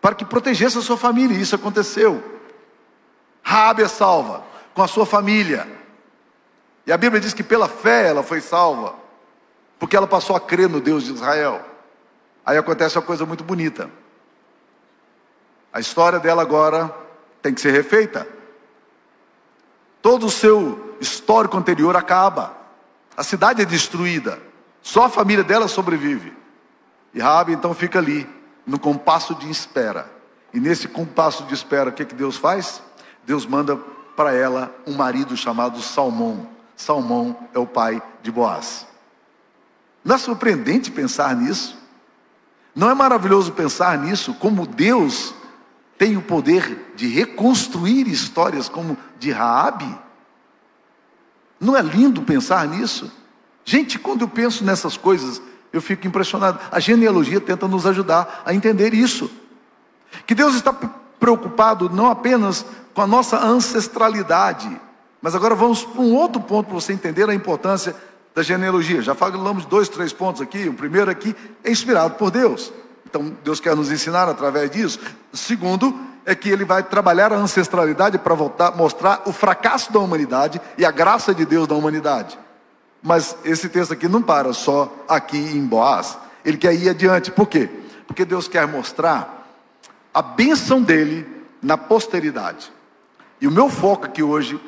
para 0.02 0.16
que 0.16 0.26
protegesse 0.26 0.78
a 0.78 0.82
sua 0.82 0.98
família. 0.98 1.38
E 1.38 1.42
isso 1.42 1.56
aconteceu. 1.56 2.24
Rabi 3.42 3.84
é 3.84 3.88
salva 3.88 4.44
com 4.74 4.82
a 4.82 4.88
sua 4.88 5.06
família. 5.06 5.68
E 6.86 6.92
a 6.92 6.98
Bíblia 6.98 7.22
diz 7.22 7.34
que 7.34 7.44
pela 7.44 7.68
fé 7.68 8.08
ela 8.08 8.24
foi 8.24 8.42
salva, 8.42 8.96
porque 9.78 9.96
ela 9.96 10.08
passou 10.08 10.36
a 10.36 10.40
crer 10.40 10.70
no 10.70 10.80
Deus 10.80 11.04
de 11.04 11.14
Israel. 11.14 11.64
Aí 12.46 12.58
acontece 12.58 12.98
uma 12.98 13.04
coisa 13.04 13.26
muito 13.26 13.44
bonita. 13.44 13.90
A 15.72 15.80
história 15.80 16.20
dela 16.20 16.42
agora 16.42 16.94
tem 17.42 17.54
que 17.54 17.62
ser 17.62 17.72
refeita. 17.72 18.28
Todo 20.02 20.26
o 20.26 20.32
seu 20.32 20.98
histórico 21.00 21.58
anterior 21.58 21.96
acaba. 21.96 22.58
A 23.16 23.24
cidade 23.24 23.62
é 23.62 23.66
destruída. 23.66 24.49
Só 24.90 25.04
a 25.04 25.10
família 25.10 25.44
dela 25.44 25.68
sobrevive. 25.68 26.34
E 27.14 27.20
Rabi 27.20 27.54
então 27.54 27.76
fica 27.76 28.00
ali, 28.00 28.28
no 28.66 28.80
compasso 28.80 29.36
de 29.36 29.48
espera. 29.48 30.12
E 30.52 30.60
nesse 30.60 30.88
compasso 30.88 31.44
de 31.44 31.54
espera, 31.54 31.92
o 31.92 31.94
que, 31.94 32.04
que 32.04 32.16
Deus 32.16 32.38
faz? 32.38 32.82
Deus 33.24 33.46
manda 33.46 33.78
para 34.16 34.34
ela 34.34 34.76
um 34.88 34.96
marido 34.96 35.38
chamado 35.38 35.80
Salmão. 35.80 36.50
Salmão 36.76 37.38
é 37.54 37.60
o 37.60 37.68
pai 37.68 38.02
de 38.24 38.32
Boaz. 38.32 38.88
Não 40.04 40.16
é 40.16 40.18
surpreendente 40.18 40.90
pensar 40.90 41.36
nisso? 41.36 41.78
Não 42.74 42.90
é 42.90 42.96
maravilhoso 42.96 43.52
pensar 43.52 43.96
nisso? 43.96 44.34
Como 44.34 44.66
Deus 44.66 45.36
tem 46.00 46.18
o 46.18 46.22
poder 46.24 46.94
de 46.96 47.08
reconstruir 47.08 48.08
histórias 48.08 48.68
como 48.68 48.98
de 49.20 49.30
Raabe? 49.30 49.96
Não 51.60 51.78
é 51.78 51.82
lindo 51.84 52.24
pensar 52.24 52.68
nisso? 52.68 53.19
Gente, 53.70 54.00
quando 54.00 54.22
eu 54.22 54.28
penso 54.28 54.64
nessas 54.64 54.98
coisas, 54.98 55.40
eu 55.72 55.80
fico 55.80 56.08
impressionado. 56.08 56.60
A 56.72 56.80
genealogia 56.80 57.40
tenta 57.40 57.68
nos 57.68 57.86
ajudar 57.86 58.42
a 58.44 58.52
entender 58.52 58.96
isso. 58.96 59.30
Que 60.26 60.34
Deus 60.34 60.56
está 60.56 60.74
preocupado 61.20 61.88
não 61.88 62.10
apenas 62.10 62.66
com 62.96 63.02
a 63.04 63.06
nossa 63.06 63.38
ancestralidade, 63.38 64.76
mas 65.22 65.36
agora 65.36 65.54
vamos 65.54 65.84
para 65.84 66.02
um 66.02 66.16
outro 66.16 66.42
ponto 66.42 66.66
para 66.66 66.74
você 66.74 66.94
entender 66.94 67.30
a 67.30 67.34
importância 67.36 67.96
da 68.34 68.42
genealogia. 68.42 69.04
Já 69.04 69.14
falamos 69.14 69.66
dois, 69.66 69.88
três 69.88 70.12
pontos 70.12 70.42
aqui. 70.42 70.68
O 70.68 70.74
primeiro 70.74 71.12
aqui 71.12 71.36
é 71.64 71.70
inspirado 71.70 72.16
por 72.16 72.32
Deus. 72.32 72.74
Então 73.06 73.38
Deus 73.44 73.60
quer 73.60 73.76
nos 73.76 73.92
ensinar 73.92 74.28
através 74.28 74.72
disso. 74.72 75.00
O 75.32 75.38
segundo 75.38 75.96
é 76.26 76.34
que 76.34 76.50
ele 76.50 76.66
vai 76.66 76.82
trabalhar 76.82 77.32
a 77.32 77.36
ancestralidade 77.36 78.18
para 78.18 78.36
mostrar 78.76 79.22
o 79.28 79.32
fracasso 79.32 79.94
da 79.94 80.00
humanidade 80.00 80.60
e 80.76 80.84
a 80.84 80.90
graça 80.90 81.36
de 81.36 81.46
Deus 81.46 81.68
na 81.68 81.76
humanidade. 81.76 82.49
Mas 83.02 83.36
esse 83.44 83.70
texto 83.70 83.94
aqui 83.94 84.08
não 84.08 84.22
para 84.22 84.54
só 84.54 84.94
aqui 85.08 85.38
em 85.38 85.66
Boaz. 85.66 86.18
Ele 86.44 86.58
quer 86.58 86.74
ir 86.74 86.90
adiante. 86.90 87.32
Por 87.32 87.48
quê? 87.48 87.70
Porque 88.08 88.26
Deus 88.26 88.48
quer 88.48 88.68
mostrar 88.68 89.48
a 90.14 90.22
bênção 90.22 90.82
dele 90.82 91.28
na 91.62 91.78
posteridade. 91.78 92.72
E 93.40 93.48
o 93.48 93.52
meu 93.52 93.70
foco 93.70 94.06
aqui 94.06 94.22
hoje 94.22 94.60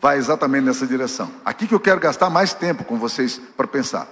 vai 0.00 0.16
exatamente 0.16 0.64
nessa 0.64 0.86
direção. 0.86 1.30
Aqui 1.44 1.66
que 1.66 1.74
eu 1.74 1.80
quero 1.80 2.00
gastar 2.00 2.30
mais 2.30 2.54
tempo 2.54 2.84
com 2.84 2.98
vocês 2.98 3.40
para 3.56 3.66
pensar. 3.66 4.08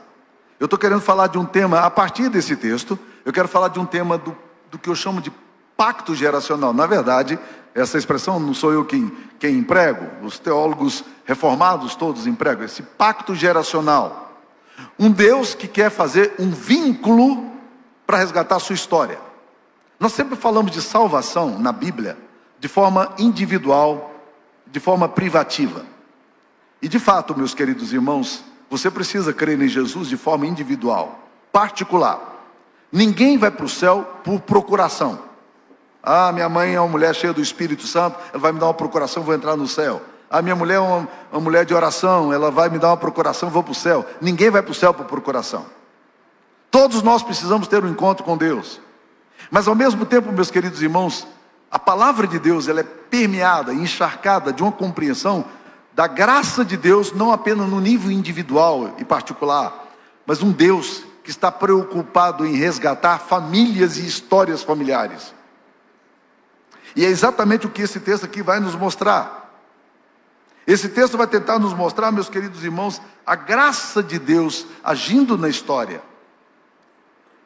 Eu 0.59 0.67
estou 0.67 0.79
querendo 0.79 1.01
falar 1.01 1.27
de 1.27 1.39
um 1.39 1.45
tema, 1.45 1.81
a 1.81 1.91
partir 1.91 2.29
desse 2.29 2.57
texto, 2.57 2.99
eu 3.25 3.33
quero 3.33 3.49
falar 3.49 3.69
de 3.69 3.79
um 3.79 3.87
tema 3.87 4.17
do, 4.17 4.37
do 4.71 4.79
que 4.79 4.89
eu 4.89 4.95
chamo 4.95 5.21
de 5.21 5.33
pacto 5.77 6.15
geracional. 6.15 6.73
Na 6.73 6.87
verdade, 6.87 7.39
essa 7.75 7.97
expressão 7.97 8.39
não 8.39 8.55
sou 8.55 8.73
eu 8.73 8.85
quem, 8.85 9.11
quem 9.39 9.57
emprego, 9.57 10.25
os 10.25 10.39
teólogos 10.39 11.05
reformados 11.25 11.95
todos 11.95 12.27
empregam, 12.27 12.65
esse 12.65 12.83
pacto 12.83 13.35
geracional. 13.35 14.41
Um 14.99 15.11
Deus 15.11 15.55
que 15.55 15.69
quer 15.69 15.91
fazer 15.91 16.35
um 16.39 16.51
vínculo 16.51 17.51
para 18.07 18.19
resgatar 18.19 18.57
a 18.57 18.61
sua 18.61 18.75
história. 18.75 19.19
Nós 19.99 20.13
sempre 20.13 20.37
falamos 20.37 20.73
de 20.73 20.83
salvação 20.83 21.59
na 21.59 21.73
Bíblia 21.73 22.17
de 22.59 22.69
forma 22.69 23.13
individual, 23.19 24.15
de 24.67 24.81
forma 24.81 25.09
privativa. 25.09 25.85
E 26.81 26.89
de 26.89 26.99
fato, 26.99 27.37
meus 27.37 27.55
queridos 27.55 27.93
irmãos, 27.93 28.45
você 28.69 28.91
precisa 28.91 29.33
crer 29.33 29.61
em 29.61 29.69
Jesus 29.69 30.09
de 30.09 30.17
forma 30.17 30.47
individual, 30.47 31.29
particular. 31.53 32.21
Ninguém 32.91 33.39
vai 33.39 33.51
para 33.51 33.65
o 33.65 33.69
céu 33.69 34.21
por 34.25 34.41
procuração. 34.41 35.32
Ah, 36.03 36.33
minha 36.33 36.49
mãe 36.49 36.75
é 36.75 36.81
uma 36.81 36.89
mulher 36.89 37.15
cheia 37.15 37.33
do 37.33 37.41
Espírito 37.41 37.87
Santo, 37.87 38.19
ela 38.31 38.39
vai 38.39 38.53
me 38.53 38.59
dar 38.59 38.67
uma 38.67 38.75
procuração, 38.75 39.23
vou 39.23 39.35
entrar 39.35 39.57
no 39.57 39.69
céu. 39.69 40.03
Ah, 40.29 40.43
minha 40.43 40.57
mulher 40.57 40.77
é 40.77 40.81
uma, 40.81 41.09
uma 41.31 41.41
mulher 41.41 41.65
de 41.65 41.75
oração, 41.75 42.33
ela 42.33 42.51
vai 42.51 42.69
me 42.69 42.79
dar 42.79 42.89
uma 42.89 42.97
procuração, 42.97 43.51
vou 43.51 43.63
para 43.63 43.73
o 43.73 43.75
céu. 43.75 44.05
Ninguém 44.21 44.51
vai 44.51 44.63
para 44.63 44.73
o 44.73 44.75
céu 44.75 44.93
por 44.93 45.07
procuração. 45.07 45.67
Todos 46.71 47.03
nós 47.03 47.23
precisamos 47.23 47.69
ter 47.69 47.85
um 47.85 47.89
encontro 47.89 48.25
com 48.25 48.37
Deus. 48.37 48.81
Mas 49.51 49.69
ao 49.69 49.75
mesmo 49.75 50.07
tempo, 50.07 50.33
meus 50.33 50.51
queridos 50.51 50.83
irmãos, 50.83 51.27
a 51.71 51.79
palavra 51.79 52.27
de 52.27 52.39
Deus 52.39 52.67
ela 52.67 52.81
é 52.81 52.85
permeada, 52.85 53.75
encharcada 53.75 54.53
de 54.53 54.63
uma 54.63 54.73
compreensão 54.73 55.45
da 55.93 56.07
graça 56.07 56.65
de 56.65 56.77
Deus, 56.77 57.13
não 57.13 57.31
apenas 57.31 57.69
no 57.69 57.81
nível 57.81 58.11
individual 58.11 58.95
e 58.99 59.05
particular, 59.05 59.87
mas 60.27 60.43
um 60.43 60.51
Deus 60.51 61.03
que 61.23 61.31
está 61.31 61.53
preocupado 61.53 62.47
em 62.47 62.57
resgatar 62.57 63.19
famílias 63.19 63.99
e 63.99 64.07
histórias 64.07 64.63
familiares. 64.63 65.35
E 66.95 67.05
é 67.05 67.09
exatamente 67.09 67.67
o 67.67 67.71
que 67.71 67.83
esse 67.83 68.01
texto 68.01 68.25
aqui 68.25 68.43
vai 68.43 68.61
nos 68.61 68.75
mostrar. 68.75 69.43
Esse 70.67 70.89
texto 70.89 71.17
vai 71.17 71.27
tentar 71.27 71.59
nos 71.59 71.75
mostrar, 71.75 72.13
meus 72.13 72.29
queridos 72.29 72.63
irmãos, 72.63 73.01
a 73.27 73.35
graça 73.35 74.03
de 74.03 74.19
Deus 74.19 74.67
agindo 74.83 75.37
na 75.37 75.49
história 75.49 76.03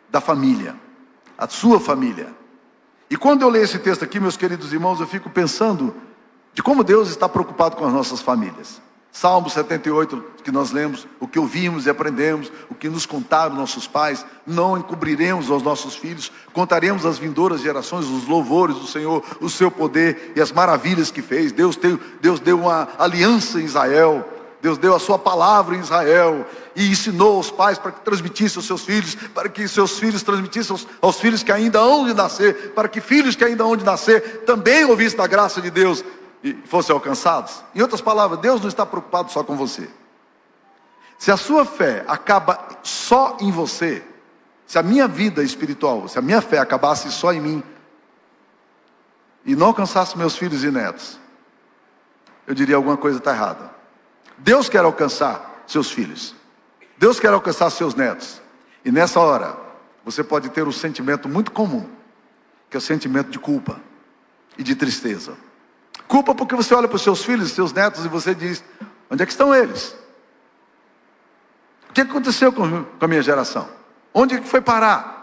da 0.09 0.21
família, 0.21 0.77
a 1.37 1.49
sua 1.49 1.81
família. 1.81 2.35
E 3.09 3.17
quando 3.17 3.43
eu 3.43 3.49
leio 3.49 3.65
esse 3.65 3.79
texto 3.79 4.05
aqui, 4.05 4.21
meus 4.21 4.37
queridos 4.37 4.73
irmãos, 4.73 5.01
eu 5.01 5.07
fico 5.07 5.31
pensando 5.31 5.95
de 6.53 6.63
como 6.63 6.83
Deus 6.83 7.09
está 7.09 7.29
preocupado 7.29 7.77
com 7.77 7.87
as 7.87 7.93
nossas 7.93 8.21
famílias. 8.21 8.81
Salmo 9.19 9.49
78, 9.49 10.23
que 10.45 10.53
nós 10.53 10.73
lemos, 10.73 11.07
o 11.19 11.27
que 11.27 11.39
ouvimos 11.39 11.87
e 11.87 11.91
aprendemos, 11.91 12.53
o 12.69 12.75
que 12.75 12.87
nos 12.87 13.07
contaram 13.07 13.57
nossos 13.57 13.87
pais, 13.87 14.27
não 14.47 14.77
encobriremos 14.77 15.51
aos 15.51 15.63
nossos 15.63 15.97
filhos, 15.97 16.31
contaremos 16.53 17.07
às 17.07 17.17
vindouras 17.17 17.63
gerações 17.63 18.05
os 18.05 18.29
louvores 18.29 18.77
do 18.77 18.87
Senhor, 18.87 19.25
o 19.41 19.49
seu 19.49 19.71
poder 19.71 20.35
e 20.37 20.41
as 20.41 20.53
maravilhas 20.53 21.11
que 21.11 21.23
fez. 21.23 21.51
Deus, 21.51 21.77
tem, 21.77 21.99
Deus 22.21 22.41
deu 22.41 22.61
uma 22.61 22.89
aliança 22.99 23.59
em 23.59 23.65
Israel, 23.65 24.23
Deus 24.61 24.77
deu 24.77 24.95
a 24.95 25.01
sua 25.01 25.19
palavra 25.19 25.75
em 25.75 25.81
Israel 25.81 26.47
e 26.75 26.87
ensinou 26.87 27.41
os 27.41 27.51
pais 27.51 27.79
para 27.79 27.93
que 27.93 28.01
transmitissem 28.03 28.59
aos 28.59 28.67
seus 28.67 28.85
filhos, 28.85 29.15
para 29.15 29.49
que 29.49 29.67
seus 29.67 29.99
filhos 29.99 30.23
transmitissem 30.23 30.75
aos, 30.75 30.87
aos 31.01 31.19
filhos 31.19 31.43
que 31.43 31.51
ainda 31.51 31.79
hão 31.79 32.05
de 32.05 32.13
nascer, 32.13 32.73
para 32.75 32.87
que 32.87 33.01
filhos 33.01 33.35
que 33.35 33.45
ainda 33.45 33.65
hão 33.65 33.79
de 33.79 33.85
nascer 33.85 34.43
também 34.45 34.85
ouvissem 34.85 35.17
da 35.17 35.27
graça 35.27 35.63
de 35.63 35.71
Deus 35.71 36.05
e 36.43 36.55
fossem 36.55 36.95
alcançados. 36.95 37.63
Em 37.75 37.83
outras 37.83 38.01
palavras, 38.01 38.41
Deus 38.41 38.61
não 38.61 38.69
está 38.69 38.85
preocupado 38.85 39.31
só 39.31 39.43
com 39.43 39.57
você. 39.57 39.89
Se 41.19 41.31
a 41.31 41.37
sua 41.37 41.65
fé 41.65 42.05
acaba 42.07 42.59
só 42.83 43.37
em 43.41 43.51
você, 43.51 44.05
se 44.67 44.79
a 44.79 44.83
minha 44.83 45.09
vida 45.09 45.43
espiritual, 45.43 46.09
se 46.09 46.19
a 46.19 46.23
minha 46.23 46.41
fé 46.41 46.59
acabasse 46.59 47.11
só 47.11 47.33
em 47.33 47.41
mim 47.41 47.63
e 49.45 49.55
não 49.57 49.69
alcançasse 49.69 50.19
meus 50.19 50.37
filhos 50.37 50.65
e 50.65 50.71
netos, 50.71 51.19
eu 52.47 52.55
diria 52.55 52.77
alguma 52.77 52.97
coisa 52.97 53.19
está 53.19 53.33
errada. 53.33 53.71
Deus 54.39 54.69
quer 54.69 54.85
alcançar 54.85 55.65
seus 55.67 55.91
filhos. 55.91 56.35
Deus 56.99 57.19
quer 57.19 57.33
alcançar 57.33 57.71
seus 57.71 57.95
netos. 57.95 58.41
E 58.85 58.91
nessa 58.91 59.21
hora, 59.21 59.57
você 60.05 60.23
pode 60.23 60.49
ter 60.51 60.67
um 60.67 60.73
sentimento 60.73 61.29
muito 61.29 61.51
comum, 61.51 61.89
que 62.71 62.77
é 62.77 62.79
o 62.79 62.81
sentimento 62.81 63.31
de 63.31 63.39
culpa 63.39 63.81
e 64.57 64.63
de 64.63 64.75
tristeza. 64.75 65.37
Culpa 66.09 66.35
porque 66.35 66.55
você 66.55 66.75
olha 66.75 66.89
para 66.89 66.97
os 66.97 67.03
seus 67.03 67.25
filhos, 67.25 67.51
seus 67.51 67.73
netos 67.73 68.05
e 68.05 68.09
você 68.09 68.35
diz: 68.35 68.63
onde 69.11 69.23
é 69.23 69.27
que 69.27 69.33
estão 69.33 69.55
eles? 69.55 69.97
O 71.91 71.93
que 71.93 72.01
aconteceu 72.03 72.53
com 72.53 72.85
a 73.01 73.09
minha 73.09 73.23
geração? 73.23 73.69
Onde 74.13 74.35
é 74.35 74.41
que 74.41 74.49
foi 74.49 74.61
parar? 74.61 75.17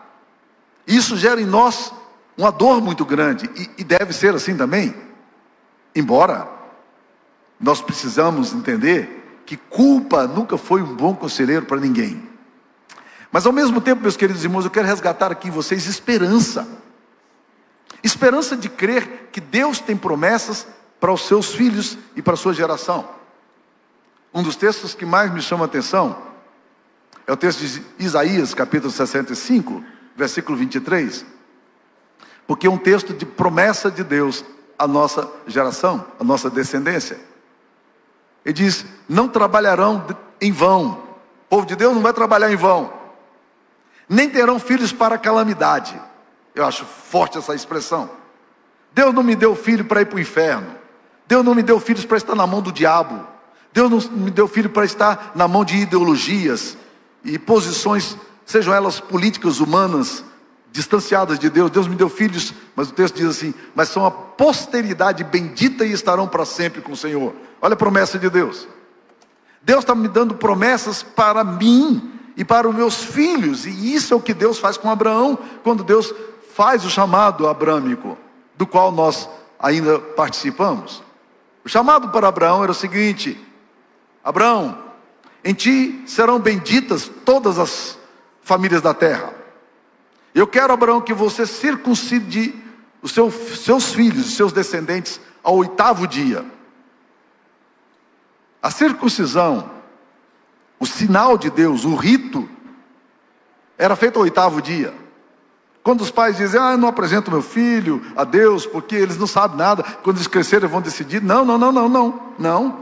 Isso 0.85 1.15
gera 1.15 1.39
em 1.39 1.45
nós 1.45 1.93
uma 2.37 2.51
dor 2.51 2.81
muito 2.81 3.05
grande 3.05 3.49
e, 3.55 3.69
e 3.79 3.83
deve 3.83 4.13
ser 4.13 4.33
assim 4.35 4.57
também. 4.57 4.95
Embora 5.95 6.47
nós 7.59 7.81
precisamos 7.81 8.53
entender 8.53 9.41
que 9.45 9.55
culpa 9.55 10.27
nunca 10.27 10.57
foi 10.57 10.81
um 10.81 10.95
bom 10.95 11.15
conselheiro 11.15 11.65
para 11.65 11.79
ninguém. 11.79 12.27
Mas 13.31 13.45
ao 13.45 13.53
mesmo 13.53 13.81
tempo, 13.81 14.01
meus 14.01 14.17
queridos 14.17 14.43
irmãos, 14.43 14.65
eu 14.65 14.71
quero 14.71 14.87
resgatar 14.87 15.31
aqui 15.31 15.47
em 15.47 15.51
vocês 15.51 15.87
esperança. 15.87 16.67
Esperança 18.03 18.57
de 18.57 18.67
crer 18.67 19.29
que 19.31 19.39
Deus 19.39 19.79
tem 19.79 19.95
promessas 19.95 20.67
para 20.99 21.11
os 21.11 21.25
seus 21.25 21.55
filhos 21.55 21.97
e 22.15 22.21
para 22.21 22.33
a 22.33 22.37
sua 22.37 22.53
geração. 22.53 23.07
Um 24.33 24.43
dos 24.43 24.55
textos 24.55 24.93
que 24.93 25.05
mais 25.05 25.31
me 25.33 25.41
chama 25.41 25.63
a 25.63 25.67
atenção 25.67 26.17
é 27.25 27.31
o 27.31 27.37
texto 27.37 27.59
de 27.59 27.81
Isaías, 27.97 28.53
capítulo 28.53 28.91
65, 28.91 29.83
versículo 30.15 30.57
23. 30.57 31.25
Porque 32.45 32.67
é 32.67 32.69
um 32.69 32.77
texto 32.77 33.13
de 33.13 33.25
promessa 33.25 33.89
de 33.89 34.03
Deus 34.03 34.43
à 34.77 34.85
nossa 34.85 35.29
geração, 35.47 36.05
à 36.19 36.23
nossa 36.23 36.49
descendência. 36.49 37.17
Ele 38.43 38.53
diz: 38.53 38.85
Não 39.07 39.29
trabalharão 39.29 40.05
em 40.41 40.51
vão. 40.51 41.03
O 41.45 41.55
povo 41.55 41.65
de 41.65 41.75
Deus 41.75 41.93
não 41.93 42.01
vai 42.01 42.11
trabalhar 42.11 42.51
em 42.51 42.57
vão. 42.57 42.91
Nem 44.09 44.29
terão 44.29 44.59
filhos 44.59 44.91
para 44.91 45.17
calamidade. 45.17 45.99
Eu 46.55 46.65
acho 46.65 46.85
forte 46.85 47.37
essa 47.37 47.55
expressão. 47.55 48.09
Deus 48.93 49.13
não 49.13 49.23
me 49.23 49.35
deu 49.35 49.55
filho 49.55 49.85
para 49.85 50.01
ir 50.01 50.05
para 50.05 50.17
o 50.17 50.19
inferno. 50.19 50.75
Deus 51.27 51.43
não 51.43 51.55
me 51.55 51.63
deu 51.63 51.79
filhos 51.79 52.05
para 52.05 52.17
estar 52.17 52.35
na 52.35 52.45
mão 52.45 52.61
do 52.61 52.71
diabo. 52.71 53.27
Deus 53.71 54.09
não 54.09 54.17
me 54.17 54.31
deu 54.31 54.47
filho 54.47 54.69
para 54.69 54.85
estar 54.85 55.31
na 55.33 55.47
mão 55.47 55.65
de 55.65 55.77
ideologias 55.77 56.77
e 57.23 57.39
posições, 57.39 58.15
sejam 58.45 58.73
elas 58.73 58.99
políticas, 58.99 59.59
humanas, 59.59 60.23
distanciadas 60.71 61.39
de 61.39 61.49
Deus. 61.49 61.71
Deus 61.71 61.87
me 61.87 61.95
deu 61.95 62.07
filhos, 62.07 62.53
mas 62.75 62.89
o 62.89 62.93
texto 62.93 63.15
diz 63.15 63.25
assim: 63.25 63.53
mas 63.73 63.89
são 63.89 64.05
a 64.05 64.11
posteridade 64.11 65.23
bendita 65.23 65.85
e 65.85 65.91
estarão 65.91 66.27
para 66.27 66.45
sempre 66.45 66.81
com 66.81 66.91
o 66.91 66.97
Senhor. 66.97 67.33
Olha 67.59 67.73
a 67.73 67.77
promessa 67.77 68.19
de 68.19 68.29
Deus. 68.29 68.67
Deus 69.63 69.79
está 69.79 69.95
me 69.95 70.07
dando 70.07 70.35
promessas 70.35 71.01
para 71.01 71.43
mim 71.43 72.11
e 72.35 72.43
para 72.43 72.67
os 72.67 72.75
meus 72.75 72.97
filhos, 73.03 73.65
e 73.65 73.93
isso 73.93 74.13
é 74.13 74.17
o 74.17 74.21
que 74.21 74.33
Deus 74.33 74.59
faz 74.59 74.75
com 74.75 74.89
Abraão, 74.89 75.37
quando 75.63 75.83
Deus 75.83 76.13
faz 76.53 76.85
o 76.85 76.89
chamado 76.89 77.47
abrâmico, 77.47 78.17
do 78.55 78.67
qual 78.67 78.91
nós 78.91 79.27
ainda 79.59 79.99
participamos. 79.99 81.01
O 81.65 81.69
chamado 81.69 82.09
para 82.09 82.27
Abraão 82.27 82.63
era 82.63 82.71
o 82.71 82.75
seguinte: 82.75 83.39
Abraão, 84.23 84.77
em 85.43 85.53
ti 85.53 86.03
serão 86.05 86.39
benditas 86.39 87.09
todas 87.25 87.57
as 87.57 87.97
famílias 88.41 88.81
da 88.81 88.93
terra. 88.93 89.33
Eu 90.33 90.47
quero, 90.47 90.73
Abraão, 90.73 91.01
que 91.01 91.13
você 91.13 91.45
circuncide 91.45 92.55
os 93.01 93.11
seus, 93.11 93.33
seus 93.59 93.93
filhos, 93.93 94.27
os 94.27 94.35
seus 94.35 94.53
descendentes, 94.53 95.19
ao 95.43 95.57
oitavo 95.57 96.07
dia. 96.07 96.45
A 98.61 98.71
circuncisão, 98.71 99.69
o 100.79 100.85
sinal 100.85 101.37
de 101.37 101.49
Deus, 101.49 101.83
o 101.83 101.95
rito, 101.95 102.49
era 103.77 103.95
feito 103.95 104.17
ao 104.17 104.23
oitavo 104.23 104.61
dia. 104.61 105.02
Quando 105.83 105.99
os 105.99 106.09
pais 106.09 106.37
dizem, 106.37 106.59
ah, 106.59 106.71
eu 106.71 106.77
não 106.77 106.87
apresento 106.87 107.29
meu 107.29 107.41
filho 107.41 108.01
a 108.15 108.23
Deus, 108.23 108.65
porque 108.65 108.95
eles 108.95 109.17
não 109.17 109.27
sabem 109.27 109.57
nada, 109.57 109.83
quando 110.01 110.15
eles 110.15 110.27
crescerem 110.27 110.69
vão 110.69 110.81
decidir. 110.81 111.21
Não, 111.21 111.43
não, 111.43 111.57
não, 111.57 111.73
não, 111.73 111.89
não, 111.89 112.21
não. 112.39 112.79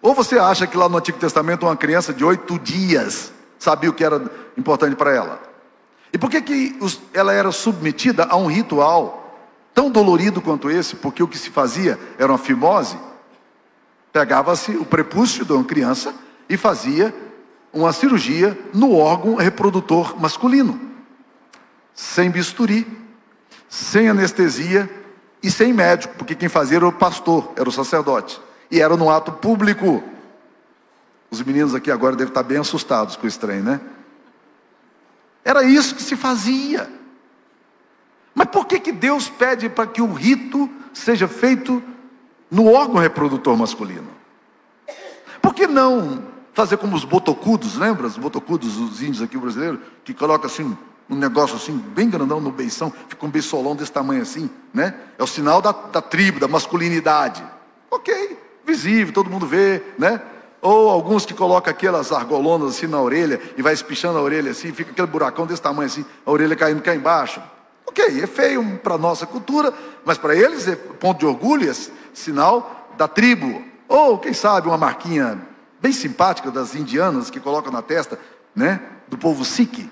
Ou 0.00 0.14
você 0.14 0.38
acha 0.38 0.64
que 0.64 0.76
lá 0.76 0.88
no 0.88 0.98
Antigo 0.98 1.18
Testamento 1.18 1.66
uma 1.66 1.76
criança 1.76 2.14
de 2.14 2.24
oito 2.24 2.60
dias 2.60 3.32
sabia 3.58 3.90
o 3.90 3.92
que 3.92 4.04
era 4.04 4.22
importante 4.56 4.94
para 4.94 5.12
ela? 5.12 5.40
E 6.12 6.18
por 6.18 6.30
que, 6.30 6.40
que 6.40 6.78
ela 7.12 7.32
era 7.32 7.50
submetida 7.50 8.24
a 8.30 8.36
um 8.36 8.46
ritual 8.46 9.36
tão 9.74 9.90
dolorido 9.90 10.40
quanto 10.40 10.70
esse? 10.70 10.94
Porque 10.94 11.22
o 11.24 11.28
que 11.28 11.38
se 11.38 11.50
fazia 11.50 11.98
era 12.18 12.30
uma 12.30 12.38
fimose. 12.38 12.96
Pegava-se 14.12 14.72
o 14.76 14.84
prepúcio 14.84 15.44
de 15.44 15.52
uma 15.52 15.64
criança 15.64 16.14
e 16.48 16.56
fazia 16.56 17.12
uma 17.72 17.92
cirurgia 17.92 18.56
no 18.72 18.96
órgão 18.96 19.34
reprodutor 19.34 20.20
masculino 20.20 20.91
sem 21.94 22.30
bisturi, 22.30 22.86
sem 23.68 24.08
anestesia 24.08 24.88
e 25.42 25.50
sem 25.50 25.72
médico, 25.72 26.14
porque 26.16 26.34
quem 26.34 26.48
fazia 26.48 26.76
era 26.76 26.86
o 26.86 26.92
pastor, 26.92 27.52
era 27.56 27.68
o 27.68 27.72
sacerdote, 27.72 28.40
e 28.70 28.80
era 28.80 28.96
no 28.96 29.10
ato 29.10 29.32
público. 29.32 30.02
Os 31.30 31.42
meninos 31.42 31.74
aqui 31.74 31.90
agora 31.90 32.14
devem 32.14 32.30
estar 32.30 32.42
bem 32.42 32.58
assustados 32.58 33.16
com 33.16 33.24
o 33.24 33.28
estranho, 33.28 33.62
né? 33.62 33.80
Era 35.44 35.62
isso 35.64 35.94
que 35.94 36.02
se 36.02 36.16
fazia. 36.16 36.88
Mas 38.34 38.48
por 38.48 38.66
que, 38.66 38.78
que 38.78 38.92
Deus 38.92 39.28
pede 39.28 39.68
para 39.68 39.86
que 39.86 40.00
o 40.00 40.12
rito 40.12 40.70
seja 40.92 41.26
feito 41.26 41.82
no 42.50 42.70
órgão 42.70 43.00
reprodutor 43.00 43.56
masculino? 43.56 44.08
Por 45.40 45.54
que 45.54 45.66
não 45.66 46.22
fazer 46.52 46.76
como 46.76 46.94
os 46.94 47.04
botocudos, 47.04 47.76
lembra? 47.76 48.06
Os 48.06 48.16
botocudos, 48.16 48.78
os 48.78 49.02
índios 49.02 49.22
aqui 49.22 49.36
brasileiros, 49.36 49.80
que 50.04 50.14
colocam 50.14 50.46
assim 50.46 50.76
um 51.12 51.18
negócio 51.18 51.56
assim, 51.56 51.76
bem 51.76 52.08
grandão 52.08 52.40
no 52.40 52.50
beição, 52.50 52.92
fica 53.08 53.26
um 53.26 53.30
beisolão 53.30 53.76
desse 53.76 53.92
tamanho 53.92 54.22
assim, 54.22 54.48
né? 54.72 54.94
É 55.18 55.22
o 55.22 55.26
sinal 55.26 55.60
da, 55.60 55.70
da 55.70 56.00
tribo, 56.00 56.40
da 56.40 56.48
masculinidade. 56.48 57.44
Ok, 57.90 58.38
visível, 58.64 59.12
todo 59.12 59.30
mundo 59.30 59.46
vê, 59.46 59.82
né? 59.98 60.20
Ou 60.62 60.88
alguns 60.88 61.26
que 61.26 61.34
colocam 61.34 61.70
aquelas 61.70 62.12
argolonas 62.12 62.76
assim 62.76 62.86
na 62.86 63.00
orelha 63.00 63.40
e 63.56 63.62
vai 63.62 63.74
espichando 63.74 64.18
a 64.18 64.22
orelha 64.22 64.50
assim, 64.50 64.72
fica 64.72 64.90
aquele 64.90 65.06
buracão 65.06 65.46
desse 65.46 65.60
tamanho 65.60 65.86
assim, 65.86 66.04
a 66.24 66.30
orelha 66.30 66.56
caindo 66.56 66.80
cá 66.80 66.94
embaixo. 66.94 67.42
Ok, 67.84 68.22
é 68.22 68.26
feio 68.26 68.78
para 68.82 68.94
a 68.94 68.98
nossa 68.98 69.26
cultura, 69.26 69.74
mas 70.04 70.16
para 70.16 70.34
eles 70.34 70.66
é 70.66 70.76
ponto 70.76 71.18
de 71.18 71.26
orgulho, 71.26 71.70
é 71.70 71.74
sinal 72.14 72.88
da 72.96 73.06
tribo. 73.06 73.62
Ou, 73.86 74.18
quem 74.18 74.32
sabe, 74.32 74.68
uma 74.68 74.78
marquinha 74.78 75.38
bem 75.80 75.92
simpática 75.92 76.50
das 76.50 76.74
indianas 76.74 77.28
que 77.28 77.40
colocam 77.40 77.70
na 77.70 77.82
testa, 77.82 78.18
né? 78.54 78.80
Do 79.08 79.18
povo 79.18 79.44
Sikh 79.44 79.90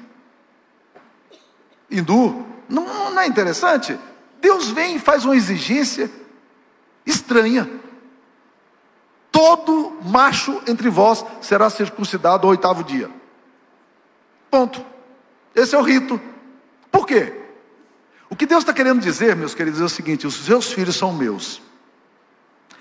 hindu. 1.90 2.46
Não, 2.68 3.10
não 3.10 3.20
é 3.20 3.26
interessante? 3.26 3.98
Deus 4.40 4.68
vem 4.68 4.96
e 4.96 4.98
faz 4.98 5.24
uma 5.24 5.36
exigência 5.36 6.10
estranha. 7.04 7.68
Todo 9.30 9.98
macho 10.04 10.60
entre 10.66 10.88
vós 10.88 11.24
será 11.40 11.70
circuncidado 11.70 12.46
ao 12.46 12.50
oitavo 12.50 12.82
dia. 12.82 13.10
Ponto. 14.50 14.84
Esse 15.54 15.74
é 15.74 15.78
o 15.78 15.82
rito. 15.82 16.20
Por 16.90 17.06
quê? 17.06 17.40
O 18.28 18.36
que 18.36 18.46
Deus 18.46 18.62
está 18.62 18.72
querendo 18.72 19.00
dizer, 19.00 19.34
meus 19.34 19.54
queridos, 19.54 19.80
é 19.80 19.84
o 19.84 19.88
seguinte: 19.88 20.26
os 20.26 20.34
seus 20.34 20.72
filhos 20.72 20.96
são 20.96 21.12
meus. 21.12 21.60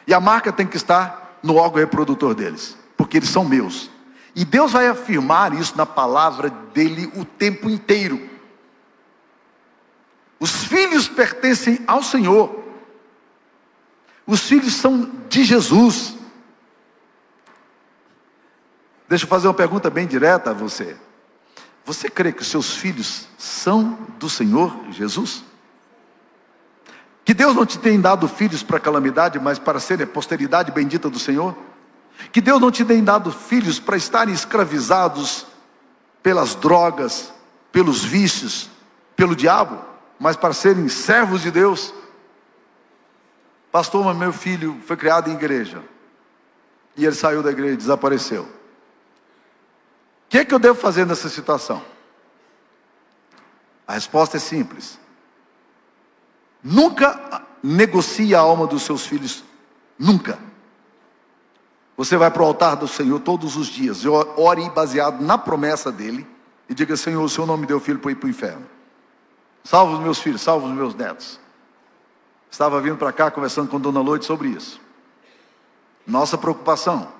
E 0.05 0.13
a 0.13 0.19
marca 0.19 0.51
tem 0.51 0.65
que 0.65 0.77
estar 0.77 1.39
no 1.43 1.55
órgão 1.55 1.79
reprodutor 1.79 2.33
deles, 2.33 2.77
porque 2.97 3.17
eles 3.17 3.29
são 3.29 3.45
meus. 3.45 3.89
E 4.35 4.45
Deus 4.45 4.71
vai 4.71 4.87
afirmar 4.87 5.53
isso 5.53 5.75
na 5.75 5.85
palavra 5.85 6.49
dele 6.49 7.11
o 7.15 7.25
tempo 7.25 7.69
inteiro. 7.69 8.29
Os 10.39 10.63
filhos 10.65 11.07
pertencem 11.07 11.79
ao 11.85 12.01
Senhor. 12.01 12.63
Os 14.25 14.41
filhos 14.41 14.73
são 14.75 15.11
de 15.27 15.43
Jesus. 15.43 16.15
Deixa 19.07 19.25
eu 19.25 19.29
fazer 19.29 19.47
uma 19.47 19.53
pergunta 19.53 19.89
bem 19.89 20.07
direta 20.07 20.51
a 20.51 20.53
você. 20.53 20.95
Você 21.83 22.09
crê 22.09 22.31
que 22.31 22.43
os 22.43 22.47
seus 22.47 22.75
filhos 22.75 23.27
são 23.37 23.97
do 24.19 24.29
Senhor 24.29 24.71
Jesus? 24.91 25.43
Que 27.25 27.33
Deus 27.33 27.55
não 27.55 27.65
te 27.65 27.79
tem 27.79 27.99
dado 27.99 28.27
filhos 28.27 28.63
para 28.63 28.79
calamidade, 28.79 29.39
mas 29.39 29.59
para 29.59 29.79
serem 29.79 30.03
a 30.03 30.07
posteridade 30.07 30.71
bendita 30.71 31.09
do 31.09 31.19
Senhor? 31.19 31.57
Que 32.31 32.39
Deus 32.39 32.61
não 32.61 32.69
te 32.69 32.85
tem 32.85 33.03
dado 33.03 33.31
filhos 33.31 33.79
para 33.79 33.97
estarem 33.97 34.33
escravizados 34.33 35.47
pelas 36.21 36.53
drogas, 36.53 37.33
pelos 37.71 38.03
vícios, 38.03 38.69
pelo 39.15 39.35
diabo? 39.35 39.88
Mas 40.19 40.35
para 40.35 40.53
serem 40.53 40.89
servos 40.89 41.41
de 41.41 41.49
Deus. 41.49 41.93
Pastor, 43.71 44.03
mas 44.03 44.17
meu 44.17 44.33
filho 44.33 44.79
foi 44.85 44.97
criado 44.97 45.29
em 45.29 45.33
igreja. 45.33 45.83
E 46.97 47.05
ele 47.05 47.15
saiu 47.15 47.41
da 47.41 47.51
igreja 47.51 47.77
desapareceu. 47.77 48.43
O 48.43 48.47
que, 50.29 50.39
é 50.39 50.45
que 50.45 50.53
eu 50.53 50.59
devo 50.59 50.79
fazer 50.79 51.05
nessa 51.05 51.29
situação? 51.29 51.81
A 53.87 53.93
resposta 53.93 54.37
é 54.37 54.39
simples. 54.39 54.99
Nunca 56.61 57.43
negocie 57.63 58.35
a 58.35 58.39
alma 58.39 58.67
dos 58.67 58.83
seus 58.83 59.05
filhos. 59.05 59.43
Nunca. 59.97 60.37
Você 61.95 62.15
vai 62.17 62.29
para 62.29 62.43
o 62.43 62.45
altar 62.45 62.75
do 62.75 62.87
Senhor 62.87 63.19
todos 63.21 63.55
os 63.55 63.67
dias. 63.67 64.03
Ore 64.05 64.69
baseado 64.69 65.21
na 65.21 65.37
promessa 65.37 65.91
dele. 65.91 66.27
E 66.67 66.73
diga: 66.73 66.95
Senhor, 66.95 67.23
o 67.23 67.29
Senhor 67.29 67.47
não 67.47 67.57
me 67.57 67.65
deu 67.65 67.79
filho 67.79 67.99
para 67.99 68.11
ir 68.11 68.15
para 68.15 68.27
o 68.27 68.29
inferno. 68.29 68.78
Salva 69.63 69.93
os 69.93 69.99
meus 69.99 70.19
filhos, 70.19 70.41
salva 70.41 70.67
os 70.67 70.73
meus 70.73 70.95
netos. 70.95 71.39
Estava 72.49 72.81
vindo 72.81 72.97
para 72.97 73.11
cá 73.11 73.29
conversando 73.29 73.69
com 73.69 73.79
Dona 73.79 74.01
Loide 74.01 74.25
sobre 74.25 74.49
isso. 74.49 74.79
Nossa 76.05 76.37
preocupação. 76.37 77.11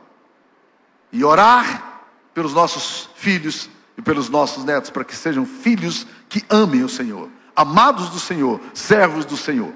E 1.12 1.24
orar 1.24 2.02
pelos 2.34 2.54
nossos 2.54 3.10
filhos 3.16 3.70
e 3.98 4.02
pelos 4.02 4.30
nossos 4.30 4.64
netos, 4.64 4.90
para 4.90 5.04
que 5.04 5.16
sejam 5.16 5.46
filhos 5.46 6.08
que 6.28 6.44
amem 6.50 6.84
o 6.84 6.90
Senhor, 6.90 7.30
amados 7.56 8.10
do 8.10 8.20
Senhor, 8.20 8.60
servos 8.74 9.26
do 9.26 9.36
Senhor. 9.36 9.74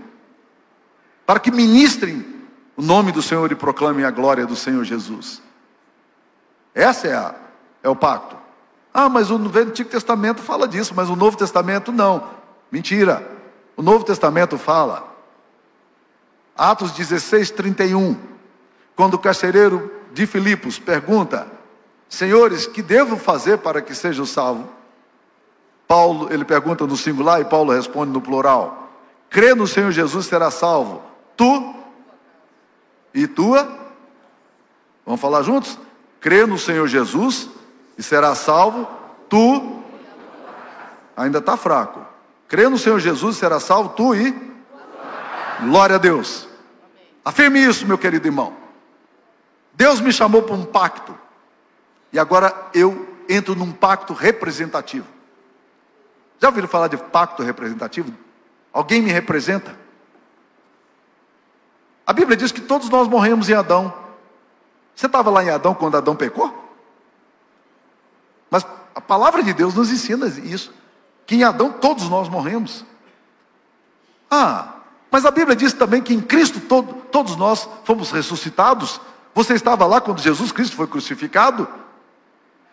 Para 1.26 1.39
que 1.39 1.52
ministrem 1.52 2.26
o 2.76 2.82
nome 2.82 3.12
do 3.12 3.21
Senhor 3.21 3.52
e 3.52 3.56
proclamem 3.56 4.06
a 4.06 4.12
glória 4.12 4.45
do 4.45 4.56
Senhor 4.56 4.84
Jesus. 4.84 5.41
Essa 6.73 7.08
é, 7.08 7.13
a, 7.13 7.36
é 7.84 7.89
o 7.89 7.95
pacto. 7.95 8.36
Ah, 8.93 9.10
mas 9.10 9.30
o 9.30 9.36
Antigo 9.36 9.89
Testamento 9.89 10.41
fala 10.41 10.67
disso, 10.67 10.93
mas 10.95 11.10
o 11.10 11.15
Novo 11.15 11.38
Testamento 11.38 11.91
não. 11.91 12.30
Mentira. 12.74 13.30
O 13.78 13.84
Novo 13.84 14.04
Testamento 14.04 14.58
fala 14.58 15.16
Atos 16.58 16.92
16, 16.92 17.52
31. 17.52 18.18
Quando 18.96 19.14
o 19.14 19.20
carcereiro 19.20 19.92
de 20.12 20.26
Filipos 20.26 20.80
pergunta, 20.80 21.46
senhores, 22.10 22.66
que 22.66 22.82
devo 22.82 23.16
fazer 23.16 23.60
para 23.60 23.80
que 23.80 23.94
seja 23.94 24.26
salvo? 24.26 24.68
Paulo, 25.88 26.34
ele 26.34 26.44
pergunta 26.44 26.88
no 26.88 26.98
singular 26.98 27.40
e 27.40 27.46
Paulo 27.46 27.72
responde 27.72 28.12
no 28.12 28.20
plural. 28.20 28.90
Crê 29.30 29.54
no 29.54 29.68
Senhor 29.68 29.92
Jesus 29.92 30.26
será 30.26 30.50
salvo. 30.50 31.04
Tu 31.38 31.76
e 33.14 33.28
tua? 33.28 33.68
Vamos 35.06 35.22
falar 35.22 35.44
juntos? 35.44 35.78
Crê 36.20 36.44
no 36.48 36.58
Senhor 36.58 36.88
Jesus 36.88 37.52
e 37.96 38.02
será 38.02 38.34
salvo. 38.34 38.88
Tu 39.30 39.80
ainda 41.16 41.38
está 41.38 41.56
fraco. 41.56 42.12
Crê 42.54 42.70
no 42.70 42.78
Senhor 42.78 43.00
Jesus 43.00 43.38
será 43.38 43.60
salvo. 43.60 43.96
Tu 43.96 44.13
e 44.13 44.54
Glória 45.62 45.96
a 45.96 45.98
Deus. 45.98 46.48
Afirme 47.26 47.60
isso, 47.60 47.88
meu 47.88 47.98
querido 47.98 48.28
irmão. 48.28 48.56
Deus 49.74 50.00
me 50.00 50.13
chamou 50.13 50.44
para 50.44 50.54
um 50.54 50.63
pacto. 50.63 51.18
E 52.12 52.20
agora 52.20 52.56
eu 52.72 53.18
entro 53.28 53.56
num 53.56 53.72
pacto 53.72 54.13
representativo. 54.13 55.08
Já 56.39 56.50
ouviram 56.50 56.68
falar 56.68 56.89
de 56.89 56.98
pacto 56.98 57.42
representativo? 57.42 58.13
Alguém 58.72 59.02
me 59.02 59.12
representa? 59.12 59.76
A 62.06 62.13
Bíblia 62.13 62.38
diz 62.38 62.52
que 62.52 62.62
todos 62.62 62.88
nós 62.88 63.08
morremos 63.08 63.50
em 63.50 63.54
Adão. 63.56 63.92
Você 64.94 65.08
estava 65.08 65.32
lá 65.32 65.44
em 65.44 65.50
Adão 65.50 65.74
quando 65.74 65.98
Adão 65.98 66.16
pecou? 66.16 66.54
Mas 68.52 68.63
a 68.94 69.02
palavra 69.02 69.42
de 69.42 69.54
Deus 69.54 69.74
nos 69.74 69.92
ensina 69.92 70.28
isso. 70.28 70.72
Que 71.26 71.36
em 71.36 71.44
Adão 71.44 71.72
todos 71.72 72.10
nós 72.10 72.30
morremos. 72.30 72.86
Ah, 74.30 74.74
mas 75.12 75.26
a 75.26 75.32
Bíblia 75.32 75.56
diz 75.56 75.74
também 75.74 76.02
que 76.02 76.14
em 76.14 76.20
Cristo 76.20 76.60
todo, 76.60 76.94
todos 77.12 77.36
nós 77.36 77.70
fomos 77.84 78.12
ressuscitados. 78.12 79.00
Você 79.36 79.54
estava 79.54 79.86
lá 79.86 80.02
quando 80.02 80.20
Jesus 80.20 80.52
Cristo 80.52 80.76
foi 80.76 80.88
crucificado? 80.88 81.68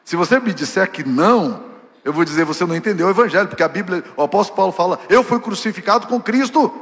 Se 0.05 0.17
você 0.17 0.41
me 0.41 0.53
disser 0.53 0.91
que 0.91 1.05
não, 1.05 1.63
eu 2.05 2.13
vou 2.13 2.25
dizer 2.25 2.45
você 2.45 2.65
não 2.65 2.75
entendeu 2.75 3.07
o 3.07 3.11
Evangelho, 3.11 3.49
porque 3.49 3.63
a 3.63 3.69
Bíblia, 3.69 4.03
o 4.17 4.23
apóstolo 4.23 4.57
Paulo 4.57 4.73
fala: 4.73 4.99
Eu 5.09 5.23
fui 5.23 5.39
crucificado 5.39 6.07
com 6.07 6.21
Cristo. 6.21 6.73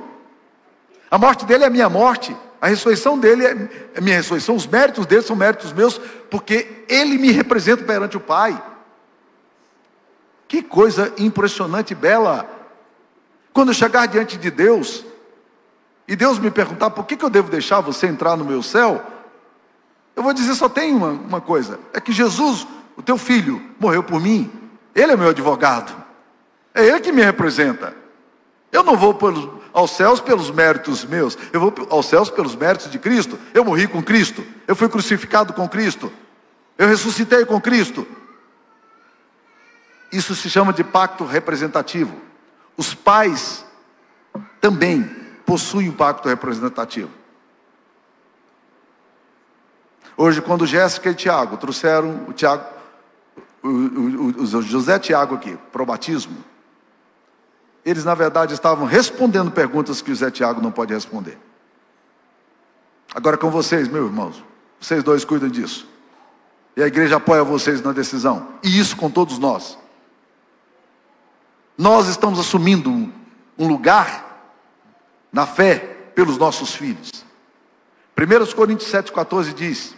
A 1.10 1.18
morte 1.18 1.44
dele 1.44 1.64
é 1.64 1.66
a 1.66 1.70
minha 1.70 1.88
morte, 1.88 2.36
a 2.60 2.68
ressurreição 2.68 3.18
dele 3.18 3.44
é 3.44 3.68
a 3.96 4.00
minha 4.00 4.16
ressurreição, 4.16 4.54
os 4.54 4.66
méritos 4.66 5.06
dele 5.06 5.22
são 5.22 5.34
méritos 5.34 5.72
meus, 5.72 5.98
porque 6.30 6.84
ele 6.88 7.18
me 7.18 7.30
representa 7.30 7.84
perante 7.84 8.16
o 8.16 8.20
Pai. 8.20 8.62
Que 10.48 10.62
coisa 10.62 11.12
impressionante 11.18 11.90
e 11.92 11.94
bela. 11.94 12.48
Quando 13.52 13.68
eu 13.68 13.74
chegar 13.74 14.06
diante 14.06 14.38
de 14.38 14.50
Deus, 14.50 15.04
e 16.08 16.16
Deus 16.16 16.38
me 16.38 16.50
perguntar 16.50 16.88
por 16.88 17.04
que, 17.04 17.16
que 17.16 17.24
eu 17.24 17.28
devo 17.28 17.50
deixar 17.50 17.80
você 17.80 18.06
entrar 18.06 18.34
no 18.34 18.44
meu 18.46 18.62
céu, 18.62 19.04
eu 20.16 20.22
vou 20.22 20.32
dizer 20.32 20.54
só 20.54 20.68
tem 20.68 20.94
uma, 20.94 21.10
uma 21.10 21.40
coisa: 21.40 21.78
é 21.92 22.00
que 22.00 22.12
Jesus, 22.12 22.66
o 22.96 23.02
teu 23.02 23.18
filho, 23.18 23.62
morreu 23.78 24.02
por 24.02 24.18
mim, 24.18 24.50
ele 24.94 25.12
é 25.12 25.16
meu 25.16 25.28
advogado, 25.28 25.94
é 26.74 26.86
ele 26.86 27.00
que 27.00 27.12
me 27.12 27.22
representa. 27.22 27.94
Eu 28.72 28.82
não 28.82 28.96
vou 28.96 29.14
pelos, 29.14 29.48
aos 29.72 29.90
céus 29.90 30.20
pelos 30.20 30.50
méritos 30.50 31.04
meus, 31.04 31.36
eu 31.52 31.60
vou 31.60 31.74
aos 31.90 32.06
céus 32.06 32.30
pelos 32.30 32.56
méritos 32.56 32.90
de 32.90 32.98
Cristo. 32.98 33.38
Eu 33.52 33.64
morri 33.64 33.86
com 33.86 34.02
Cristo, 34.02 34.42
eu 34.66 34.74
fui 34.74 34.88
crucificado 34.88 35.52
com 35.52 35.68
Cristo, 35.68 36.10
eu 36.78 36.88
ressuscitei 36.88 37.44
com 37.44 37.60
Cristo. 37.60 38.06
Isso 40.10 40.34
se 40.34 40.48
chama 40.48 40.72
de 40.72 40.82
pacto 40.82 41.24
representativo. 41.24 42.14
Os 42.76 42.94
pais 42.94 43.64
também 44.60 45.04
possui 45.44 45.88
um 45.88 45.92
pacto 45.92 46.28
representativo. 46.28 47.10
Hoje, 50.16 50.42
quando 50.42 50.66
Jéssica 50.66 51.10
e 51.10 51.14
Tiago 51.14 51.56
trouxeram 51.56 52.24
o 52.28 52.32
Tiago, 52.32 52.64
o, 53.62 53.68
o, 53.68 54.26
o 54.42 54.62
José 54.62 54.98
Tiago 54.98 55.36
aqui, 55.36 55.56
para 55.70 55.82
o 55.82 55.86
batismo, 55.86 56.44
eles 57.84 58.04
na 58.04 58.14
verdade 58.14 58.52
estavam 58.52 58.86
respondendo 58.86 59.50
perguntas 59.50 60.02
que 60.02 60.10
o 60.10 60.14
José 60.14 60.30
Tiago 60.30 60.60
não 60.60 60.70
pode 60.70 60.92
responder. 60.92 61.38
Agora 63.14 63.36
com 63.36 63.50
vocês, 63.50 63.88
meus 63.88 64.06
irmãos, 64.06 64.44
vocês 64.80 65.02
dois 65.02 65.24
cuidam 65.24 65.48
disso. 65.48 65.88
E 66.76 66.82
a 66.82 66.86
igreja 66.86 67.16
apoia 67.16 67.42
vocês 67.42 67.80
na 67.80 67.92
decisão. 67.92 68.48
E 68.62 68.78
isso 68.78 68.96
com 68.96 69.10
todos 69.10 69.38
nós. 69.38 69.78
Nós 71.78 72.08
estamos 72.08 72.40
assumindo 72.40 72.90
um, 72.90 73.68
lugar 73.68 74.52
na 75.32 75.46
fé 75.46 75.78
pelos 76.12 76.36
nossos 76.36 76.74
filhos. 76.74 77.24
1 78.18 78.56
Coríntios 78.56 78.90
7,14 78.90 79.54
diz 79.54 79.94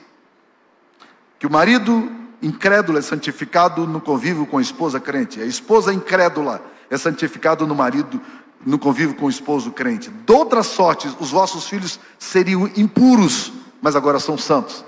que 1.38 1.46
o 1.46 1.50
marido 1.50 2.12
incrédulo 2.42 2.98
é 2.98 3.02
santificado 3.02 3.86
no 3.86 3.98
convívio 3.98 4.44
com 4.44 4.58
a 4.58 4.62
esposa 4.62 5.00
crente, 5.00 5.40
a 5.40 5.46
esposa 5.46 5.90
incrédula 5.90 6.62
é 6.90 6.98
santificada 6.98 7.64
no 7.64 7.74
marido 7.74 8.20
no 8.64 8.78
convívio 8.78 9.16
com 9.16 9.24
o 9.24 9.30
esposo 9.30 9.70
crente. 9.70 10.10
De 10.10 10.32
outra 10.34 10.62
sorte, 10.62 11.08
os 11.18 11.30
vossos 11.30 11.66
filhos 11.66 11.98
seriam 12.18 12.70
impuros, 12.76 13.50
mas 13.80 13.96
agora 13.96 14.20
são 14.20 14.36
santos. 14.36 14.84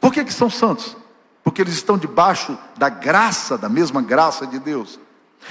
Por 0.00 0.12
que, 0.12 0.24
que 0.24 0.34
são 0.34 0.50
santos? 0.50 0.96
Porque 1.44 1.62
eles 1.62 1.74
estão 1.74 1.96
debaixo 1.96 2.58
da 2.76 2.88
graça, 2.88 3.56
da 3.56 3.68
mesma 3.68 4.02
graça 4.02 4.44
de 4.44 4.58
Deus. 4.58 4.98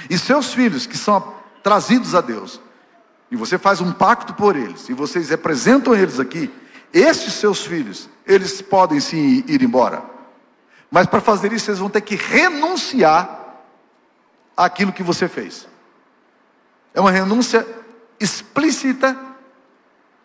E 0.08 0.18
seus 0.18 0.52
filhos, 0.52 0.86
que 0.86 0.96
são 0.96 1.34
trazidos 1.62 2.14
a 2.14 2.20
Deus, 2.20 2.60
e 3.30 3.36
você 3.36 3.56
faz 3.56 3.80
um 3.80 3.92
pacto 3.92 4.34
por 4.34 4.56
eles, 4.56 4.88
e 4.88 4.92
vocês 4.92 5.30
representam 5.30 5.94
eles 5.94 6.20
aqui, 6.20 6.52
estes 6.92 7.34
seus 7.34 7.64
filhos, 7.64 8.08
eles 8.26 8.60
podem 8.60 9.00
sim 9.00 9.42
ir 9.46 9.62
embora. 9.62 10.02
Mas 10.90 11.06
para 11.06 11.20
fazer 11.20 11.52
isso, 11.52 11.66
vocês 11.66 11.78
vão 11.78 11.88
ter 11.88 12.02
que 12.02 12.16
renunciar 12.16 13.62
àquilo 14.54 14.92
que 14.92 15.02
você 15.02 15.26
fez. 15.26 15.66
É 16.92 17.00
uma 17.00 17.10
renúncia 17.10 17.66
explícita 18.20 19.16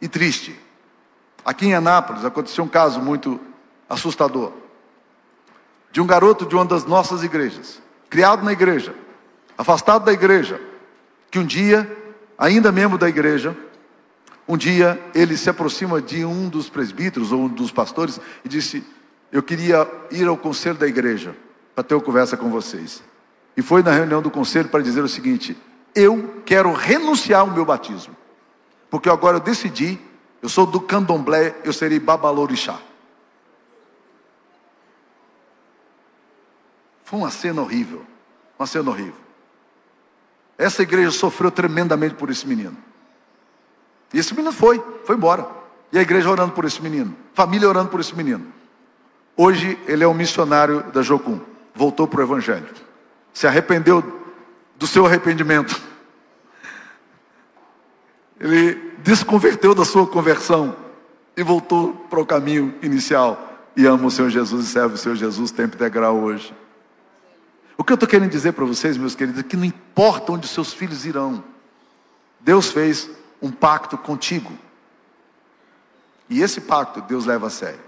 e 0.02 0.08
triste. 0.10 0.60
Aqui 1.46 1.68
em 1.68 1.74
Anápolis 1.74 2.26
aconteceu 2.26 2.66
um 2.66 2.68
caso 2.68 3.00
muito 3.00 3.40
assustador. 3.90 4.52
De 5.92 6.02
um 6.02 6.06
garoto 6.06 6.46
de 6.46 6.54
uma 6.54 6.66
das 6.66 6.84
nossas 6.84 7.24
igrejas, 7.24 7.82
criado 8.10 8.44
na 8.44 8.52
igreja, 8.52 8.94
afastado 9.58 10.06
da 10.06 10.14
igreja, 10.14 10.62
que 11.32 11.40
um 11.40 11.46
dia 11.46 11.90
ainda 12.38 12.72
membro 12.72 12.98
da 12.98 13.10
igreja, 13.10 13.58
um 14.48 14.56
dia 14.56 15.02
ele 15.14 15.36
se 15.36 15.50
aproxima 15.50 16.02
de 16.02 16.24
um 16.24 16.48
dos 16.48 16.70
presbíteros 16.70 17.32
ou 17.32 17.42
um 17.42 17.48
dos 17.48 17.72
pastores 17.72 18.20
e 18.46 18.50
disse: 18.50 18.84
Eu 19.32 19.44
queria 19.44 19.90
ir 20.12 20.28
ao 20.28 20.38
conselho 20.38 20.78
da 20.78 20.88
igreja 20.88 21.36
para 21.76 21.84
ter 21.84 21.96
uma 21.96 22.02
conversa 22.02 22.38
com 22.38 22.50
vocês. 22.50 23.04
E 23.58 23.62
foi 23.62 23.84
na 23.84 23.92
reunião 23.92 24.22
do 24.22 24.32
conselho 24.32 24.70
para 24.70 24.84
dizer 24.84 25.04
o 25.04 25.10
seguinte: 25.10 25.58
Eu 25.94 26.42
quero 26.46 26.72
renunciar 26.72 27.42
ao 27.42 27.48
meu 27.48 27.66
batismo, 27.66 28.16
porque 28.90 29.10
agora 29.10 29.38
eu 29.38 29.42
decidi, 29.42 30.00
eu 30.42 30.48
sou 30.48 30.66
do 30.66 30.80
candomblé, 30.80 31.56
eu 31.64 31.74
serei 31.74 32.00
babalorixá. 32.00 32.80
Foi 37.04 37.20
uma 37.20 37.32
cena 37.32 37.62
horrível, 37.62 38.06
uma 38.60 38.68
cena 38.68 38.90
horrível. 38.90 39.27
Essa 40.58 40.82
igreja 40.82 41.12
sofreu 41.12 41.52
tremendamente 41.52 42.16
por 42.16 42.30
esse 42.30 42.48
menino. 42.48 42.76
E 44.14 44.20
esse 44.20 44.34
menino 44.34 44.52
foi, 44.52 44.84
foi 45.06 45.16
embora. 45.16 45.48
E 45.92 46.00
a 46.00 46.02
igreja 46.02 46.30
orando 46.30 46.54
por 46.54 46.66
esse 46.66 46.82
menino, 46.82 47.16
família 47.34 47.68
orando 47.68 47.90
por 47.90 48.00
esse 48.00 48.16
menino. 48.16 48.46
Hoje 49.36 49.78
ele 49.88 50.04
é 50.04 50.08
um 50.08 50.14
missionário 50.14 50.84
da 50.92 51.02
Jocum, 51.02 51.40
voltou 51.74 52.08
para 52.08 52.20
o 52.20 52.24
Evangelho, 52.24 52.68
se 53.34 53.46
arrependeu 53.46 54.04
do 54.78 54.88
seu 54.88 55.06
arrependimento 55.06 55.80
Ele 58.40 58.76
desconverteu 59.00 59.74
da 59.74 59.84
sua 59.84 60.06
conversão 60.06 60.76
e 61.36 61.44
voltou 61.44 61.94
para 62.10 62.20
o 62.20 62.26
caminho 62.26 62.74
inicial. 62.82 63.44
E 63.76 63.86
ama 63.86 64.08
o 64.08 64.12
Senhor 64.12 64.30
Jesus 64.30 64.66
e 64.66 64.70
serve 64.70 64.96
o 64.96 64.98
Senhor 64.98 65.16
Jesus 65.16 65.52
tempo 65.52 65.76
integral 65.76 66.16
hoje. 66.18 66.54
O 67.78 67.84
que 67.84 67.94
eu 67.94 67.96
estou 67.96 68.10
querendo 68.10 68.32
dizer 68.32 68.54
para 68.54 68.66
vocês, 68.66 68.98
meus 68.98 69.14
queridos, 69.14 69.40
é 69.40 69.44
que 69.44 69.56
não 69.56 69.64
importa 69.64 70.32
onde 70.32 70.48
seus 70.48 70.74
filhos 70.74 71.06
irão, 71.06 71.44
Deus 72.40 72.70
fez 72.70 73.10
um 73.40 73.52
pacto 73.52 73.98
contigo. 73.98 74.52
E 76.28 76.42
esse 76.42 76.60
pacto 76.60 77.02
Deus 77.02 77.26
leva 77.26 77.48
a 77.48 77.50
sério. 77.52 77.80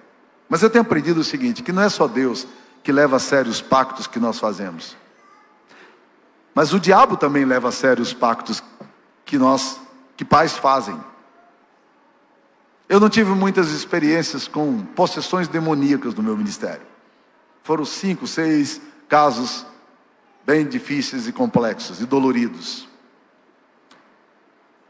Mas 0.47 0.61
eu 0.61 0.69
tenho 0.69 0.83
aprendido 0.83 1.19
o 1.19 1.23
seguinte: 1.23 1.63
que 1.63 1.71
não 1.71 1.81
é 1.81 1.89
só 1.89 2.07
Deus 2.07 2.47
que 2.83 2.91
leva 2.91 3.15
a 3.15 3.19
sério 3.19 3.51
os 3.51 3.61
pactos 3.61 4.05
que 4.05 4.19
nós 4.19 4.39
fazemos. 4.39 4.95
Mas 6.53 6.71
o 6.71 6.79
diabo 6.79 7.17
também 7.17 7.43
leva 7.43 7.69
a 7.69 7.71
sério 7.71 8.01
os 8.01 8.13
pactos 8.13 8.63
que 9.25 9.37
nós, 9.37 9.79
que 10.15 10.23
pais 10.23 10.53
fazem. 10.53 10.99
Eu 12.87 12.99
não 12.99 13.09
tive 13.09 13.31
muitas 13.31 13.69
experiências 13.69 14.47
com 14.47 14.81
possessões 14.83 15.47
demoníacas 15.47 16.13
no 16.15 16.23
meu 16.23 16.35
ministério. 16.35 16.81
Foram 17.63 17.85
cinco, 17.85 18.25
seis 18.25 18.81
casos 19.07 19.65
bem 20.45 20.65
difíceis 20.65 21.27
e 21.27 21.31
complexos 21.31 22.01
e 22.01 22.05
doloridos. 22.05 22.87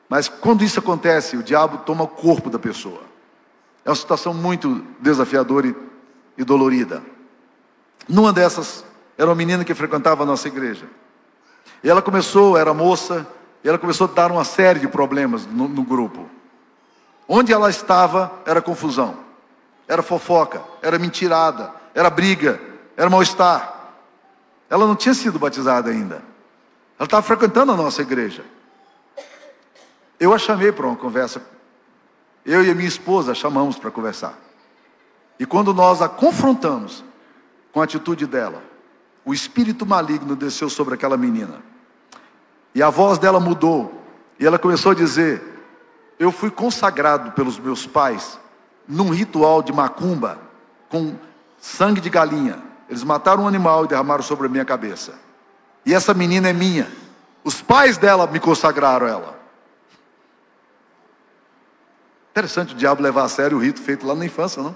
Mas 0.07 0.27
quando 0.27 0.63
isso 0.63 0.79
acontece, 0.79 1.37
o 1.37 1.43
diabo 1.43 1.79
toma 1.79 2.03
o 2.03 2.07
corpo 2.07 2.49
da 2.49 2.57
pessoa. 2.57 3.01
É 3.85 3.89
uma 3.89 3.95
situação 3.95 4.33
muito 4.33 4.83
desafiadora 4.99 5.67
e, 5.67 5.75
e 6.37 6.43
dolorida. 6.43 7.03
Numa 8.07 8.33
dessas, 8.33 8.83
era 9.17 9.29
uma 9.29 9.35
menina 9.35 9.63
que 9.63 9.73
frequentava 9.75 10.23
a 10.23 10.25
nossa 10.25 10.47
igreja. 10.47 10.85
E 11.83 11.89
ela 11.89 12.01
começou, 12.01 12.57
era 12.57 12.73
moça, 12.73 13.27
e 13.63 13.69
ela 13.69 13.77
começou 13.77 14.07
a 14.07 14.11
dar 14.11 14.31
uma 14.31 14.43
série 14.43 14.79
de 14.79 14.87
problemas 14.87 15.45
no, 15.45 15.67
no 15.67 15.83
grupo. 15.83 16.27
Onde 17.27 17.53
ela 17.53 17.69
estava, 17.69 18.31
era 18.45 18.61
confusão, 18.61 19.17
era 19.87 20.01
fofoca, 20.01 20.63
era 20.81 20.97
mentirada, 20.97 21.71
era 21.93 22.09
briga, 22.09 22.59
era 22.97 23.09
mal-estar. 23.09 23.78
Ela 24.69 24.85
não 24.85 24.95
tinha 24.95 25.13
sido 25.13 25.39
batizada 25.39 25.89
ainda. 25.89 26.15
Ela 26.97 27.05
estava 27.05 27.21
frequentando 27.23 27.71
a 27.71 27.75
nossa 27.77 28.01
igreja. 28.01 28.43
Eu 30.19 30.33
a 30.33 30.37
chamei 30.37 30.71
para 30.71 30.85
uma 30.85 30.95
conversa. 30.95 31.41
Eu 32.45 32.63
e 32.63 32.69
a 32.69 32.75
minha 32.75 32.87
esposa 32.87 33.31
a 33.31 33.35
chamamos 33.35 33.77
para 33.77 33.89
conversar. 33.89 34.37
E 35.39 35.45
quando 35.45 35.73
nós 35.73 36.01
a 36.01 36.09
confrontamos 36.09 37.03
com 37.71 37.79
a 37.79 37.85
atitude 37.85 38.27
dela, 38.27 38.61
o 39.23 39.33
espírito 39.33 39.85
maligno 39.85 40.35
desceu 40.35 40.69
sobre 40.69 40.95
aquela 40.95 41.15
menina. 41.15 41.61
E 42.75 42.83
a 42.83 42.89
voz 42.89 43.17
dela 43.17 43.39
mudou. 43.39 44.03
E 44.39 44.45
ela 44.45 44.59
começou 44.59 44.91
a 44.91 44.95
dizer: 44.95 45.41
Eu 46.19 46.31
fui 46.31 46.51
consagrado 46.51 47.31
pelos 47.31 47.57
meus 47.57 47.85
pais 47.87 48.39
num 48.87 49.09
ritual 49.09 49.61
de 49.61 49.71
macumba 49.71 50.39
com 50.89 51.15
sangue 51.59 52.01
de 52.01 52.09
galinha. 52.09 52.68
Eles 52.89 53.03
mataram 53.03 53.43
um 53.43 53.47
animal 53.47 53.85
e 53.85 53.87
derramaram 53.87 54.23
sobre 54.23 54.47
a 54.47 54.49
minha 54.49 54.65
cabeça. 54.65 55.13
E 55.85 55.93
essa 55.93 56.13
menina 56.13 56.49
é 56.49 56.53
minha. 56.53 56.91
Os 57.43 57.61
pais 57.61 57.97
dela 57.97 58.25
me 58.25 58.39
consagraram 58.39 59.07
ela. 59.07 59.39
Interessante 62.31 62.73
o 62.73 62.77
diabo 62.77 63.01
levar 63.01 63.23
a 63.23 63.29
sério 63.29 63.57
o 63.57 63.61
rito 63.61 63.81
feito 63.81 64.07
lá 64.07 64.15
na 64.15 64.25
infância, 64.25 64.61
não? 64.63 64.75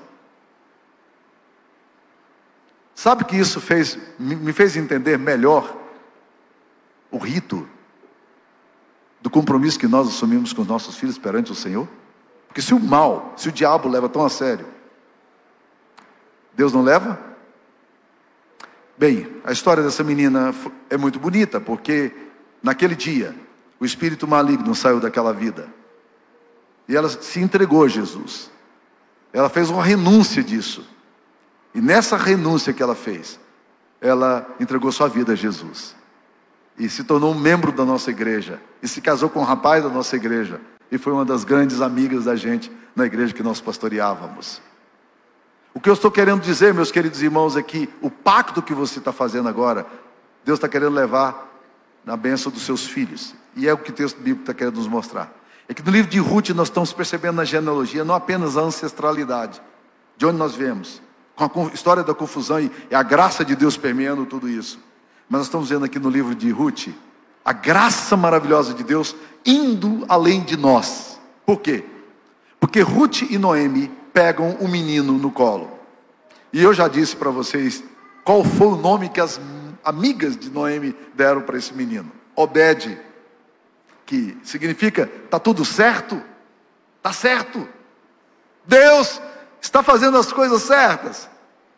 Sabe 2.93 3.26
que 3.26 3.36
isso 3.36 3.60
fez, 3.60 3.97
me 4.19 4.54
fez 4.54 4.78
entender 4.78 5.17
melhor 5.17 5.76
o 7.10 7.17
rito 7.17 7.67
do 9.21 9.30
compromisso 9.30 9.80
que 9.80 9.88
nós 9.88 10.08
assumimos 10.08 10.54
com 10.54 10.62
os 10.62 10.67
nossos 10.67 10.95
filhos 10.97 11.17
perante 11.17 11.52
o 11.52 11.56
Senhor? 11.56 11.88
Porque 12.47 12.62
se 12.62 12.73
o 12.73 12.80
mal, 12.80 13.34
se 13.36 13.49
o 13.49 13.52
diabo 13.52 13.89
leva 13.89 14.08
tão 14.08 14.23
a 14.23 14.30
sério, 14.30 14.67
Deus 16.54 16.71
não 16.71 16.84
leva? 16.84 17.33
Bem, 19.04 19.28
a 19.44 19.52
história 19.52 19.84
dessa 19.84 20.02
menina 20.02 20.56
é 20.89 20.96
muito 20.96 21.20
bonita, 21.20 21.60
porque 21.60 22.10
naquele 22.63 22.96
dia 22.96 23.36
o 23.78 23.84
espírito 23.84 24.26
maligno 24.26 24.74
saiu 24.74 25.02
daquela 25.02 25.34
vida. 25.34 25.68
E 26.88 26.96
ela 26.96 27.10
se 27.10 27.42
entregou 27.42 27.84
a 27.84 27.89
Jesus. 27.89 28.50
Ela 29.34 29.50
fez 29.50 29.70
uma 29.70 29.84
renúncia 29.84 30.42
disso. 30.42 30.88
E 31.76 31.82
nessa 31.82 32.16
renúncia 32.16 32.72
que 32.72 32.82
ela 32.82 32.96
fez, 32.96 33.38
ela 34.00 34.48
entregou 34.58 34.89
sua 34.89 35.10
vida 35.10 35.34
a 35.34 35.36
Jesus. 35.36 35.94
E 36.80 36.88
se 36.88 37.04
tornou 37.04 37.34
um 37.34 37.38
membro 37.38 37.74
da 37.74 37.84
nossa 37.84 38.10
igreja. 38.10 38.62
E 38.82 38.88
se 38.88 39.02
casou 39.02 39.30
com 39.30 39.42
um 39.42 39.44
rapaz 39.44 39.84
da 39.84 39.89
nossa 39.89 40.16
igreja. 40.16 40.62
E 40.89 40.98
foi 40.98 41.12
uma 41.12 41.26
das 41.26 41.44
grandes 41.44 41.82
amigas 41.82 42.24
da 42.24 42.38
gente 42.38 42.72
na 42.96 43.06
igreja 43.06 43.34
que 43.34 43.44
nós 43.44 43.60
pastoreávamos. 43.60 44.62
O 45.73 45.79
que 45.79 45.89
eu 45.89 45.93
estou 45.93 46.12
querendo 46.12 46.41
dizer, 46.41 46.73
meus 46.73 46.91
queridos 46.91 47.21
irmãos, 47.21 47.57
é 47.57 47.63
que 47.63 47.89
o 48.01 48.09
pacto 48.09 48.62
que 48.62 48.73
você 48.73 48.99
está 48.99 49.12
fazendo 49.12 49.49
agora, 49.49 49.86
Deus 50.45 50.57
está 50.57 50.67
querendo 50.67 50.93
levar 50.93 51.51
na 52.05 52.15
bênção 52.15 52.51
dos 52.51 52.63
seus 52.63 52.86
filhos. 52.86 53.33
E 53.55 53.67
é 53.67 53.73
o 53.73 53.77
que 53.77 53.89
o 53.89 53.93
texto 53.93 54.17
bíblico 54.17 54.41
está 54.41 54.53
querendo 54.53 54.75
nos 54.75 54.88
mostrar. 54.88 55.33
É 55.67 55.73
que 55.73 55.81
no 55.81 55.91
livro 55.91 56.12
de 56.12 56.19
Ruth 56.19 56.49
nós 56.49 56.67
estamos 56.67 56.93
percebendo 56.93 57.36
na 57.36 57.45
genealogia 57.45 58.03
não 58.03 58.13
apenas 58.13 58.57
a 58.57 58.62
ancestralidade, 58.62 59.62
de 60.17 60.25
onde 60.25 60.38
nós 60.38 60.53
vemos, 60.53 61.01
com 61.36 61.67
a 61.67 61.73
história 61.73 62.03
da 62.03 62.13
confusão 62.13 62.59
e 62.59 62.71
a 62.93 63.01
graça 63.01 63.43
de 63.43 63.55
Deus 63.55 63.75
permeando 63.77 64.25
tudo 64.25 64.47
isso. 64.47 64.79
Mas 65.29 65.39
nós 65.39 65.47
estamos 65.47 65.69
vendo 65.69 65.86
aqui 65.86 65.97
no 65.97 66.09
livro 66.09 66.36
de 66.36 66.51
Ruth 66.51 66.89
a 67.45 67.51
graça 67.51 68.15
maravilhosa 68.15 68.73
de 68.73 68.83
Deus 68.83 69.15
indo 69.45 70.05
além 70.07 70.43
de 70.43 70.55
nós. 70.55 71.19
Por 71.45 71.59
quê? 71.59 71.83
Porque 72.59 72.81
Ruth 72.81 73.23
e 73.23 73.38
Noemi 73.38 73.91
pegam 74.13 74.52
o 74.60 74.67
menino 74.67 75.13
no 75.13 75.32
colo. 75.32 75.80
E 76.52 76.62
eu 76.62 76.73
já 76.73 76.88
disse 76.88 77.15
para 77.15 77.32
vocês 77.32 77.84
qual 78.23 78.43
foi 78.43 78.67
o 78.67 78.76
nome 78.76 79.10
que 79.10 79.19
as 79.19 79.41
amigas 79.84 80.38
de 80.38 80.49
Noemi 80.49 80.95
deram 81.15 81.41
para 81.41 81.58
esse 81.58 81.73
menino: 81.73 82.12
Obed, 82.36 82.97
que 84.06 84.38
significa 84.43 85.10
está 85.26 85.39
tudo 85.39 85.65
certo, 85.65 86.21
está 86.97 87.12
certo. 87.12 87.67
Deus 88.65 89.19
está 89.60 89.82
fazendo 89.82 90.17
as 90.17 90.32
coisas 90.32 90.62
certas. 90.62 91.30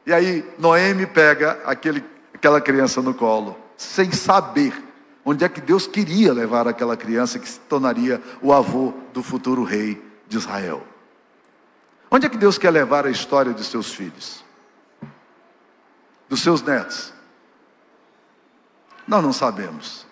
E 0.06 0.14
aí 0.14 0.46
Noemi 0.60 1.08
pega 1.08 1.60
aquele, 1.66 2.04
aquela 2.34 2.62
criança 2.62 3.02
no 3.02 3.14
colo, 3.14 3.58
sem 3.76 4.12
saber 4.12 4.74
onde 5.24 5.44
é 5.44 5.50
que 5.50 5.60
Deus 5.60 5.88
queria 5.88 6.32
levar 6.32 6.68
aquela 6.68 6.96
criança 6.96 7.40
que 7.40 7.50
se 7.50 7.60
tornaria 7.62 8.22
o 8.42 8.54
avô 8.54 8.94
do 9.12 9.24
futuro 9.24 9.64
rei 9.64 10.00
de 10.28 10.38
Israel. 10.38 10.86
Onde 12.16 12.28
é 12.28 12.30
que 12.30 12.38
Deus 12.38 12.58
quer 12.58 12.72
levar 12.72 13.06
a 13.06 13.10
história 13.10 13.54
de 13.54 13.62
seus 13.62 13.94
filhos? 13.94 14.42
Dos 16.30 16.42
seus 16.42 16.62
netos? 16.62 17.14
Nós 19.06 19.22
não 19.22 19.34
sabemos. 19.34 20.08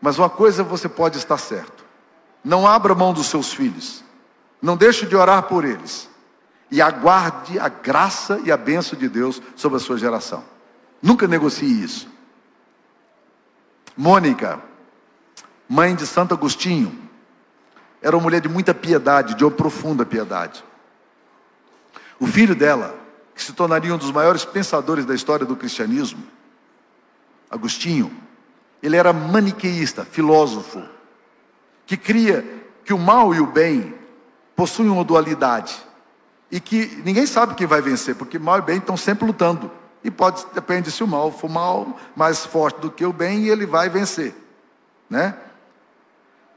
Mas 0.00 0.18
uma 0.18 0.28
coisa 0.28 0.64
você 0.64 0.88
pode 0.88 1.18
estar 1.18 1.38
certo: 1.38 1.84
não 2.42 2.66
abra 2.66 2.92
mão 2.92 3.12
dos 3.12 3.28
seus 3.28 3.54
filhos, 3.54 4.02
não 4.60 4.76
deixe 4.76 5.06
de 5.06 5.14
orar 5.14 5.44
por 5.44 5.64
eles, 5.64 6.10
e 6.68 6.82
aguarde 6.82 7.56
a 7.56 7.68
graça 7.68 8.40
e 8.42 8.50
a 8.50 8.56
bênção 8.56 8.98
de 8.98 9.08
Deus 9.08 9.40
sobre 9.54 9.76
a 9.76 9.80
sua 9.80 9.96
geração. 9.96 10.42
Nunca 11.00 11.28
negocie 11.28 11.84
isso. 11.84 12.08
Mônica, 13.96 14.60
mãe 15.68 15.94
de 15.94 16.04
Santo 16.04 16.34
Agostinho, 16.34 17.08
era 18.02 18.16
uma 18.16 18.24
mulher 18.24 18.40
de 18.40 18.48
muita 18.48 18.74
piedade, 18.74 19.36
de 19.36 19.44
uma 19.44 19.52
profunda 19.52 20.04
piedade. 20.04 20.64
O 22.22 22.26
filho 22.28 22.54
dela, 22.54 22.94
que 23.34 23.42
se 23.42 23.52
tornaria 23.52 23.92
um 23.92 23.98
dos 23.98 24.12
maiores 24.12 24.44
pensadores 24.44 25.04
da 25.04 25.12
história 25.12 25.44
do 25.44 25.56
cristianismo, 25.56 26.22
Agostinho, 27.50 28.16
ele 28.80 28.96
era 28.96 29.12
maniqueísta, 29.12 30.04
filósofo, 30.04 30.80
que 31.84 31.96
cria 31.96 32.46
que 32.84 32.94
o 32.94 32.98
mal 32.98 33.34
e 33.34 33.40
o 33.40 33.46
bem 33.46 33.92
possuem 34.54 34.88
uma 34.88 35.02
dualidade 35.02 35.76
e 36.48 36.60
que 36.60 37.02
ninguém 37.04 37.26
sabe 37.26 37.56
quem 37.56 37.66
vai 37.66 37.82
vencer, 37.82 38.14
porque 38.14 38.38
mal 38.38 38.60
e 38.60 38.62
bem 38.62 38.78
estão 38.78 38.96
sempre 38.96 39.26
lutando. 39.26 39.68
E 40.04 40.08
pode, 40.08 40.46
depende 40.54 40.92
se 40.92 41.02
o 41.02 41.08
mal 41.08 41.32
for 41.32 41.50
mal, 41.50 41.98
mais 42.14 42.46
forte 42.46 42.80
do 42.80 42.88
que 42.88 43.04
o 43.04 43.12
bem, 43.12 43.46
e 43.46 43.50
ele 43.50 43.66
vai 43.66 43.88
vencer, 43.88 44.32
né? 45.10 45.36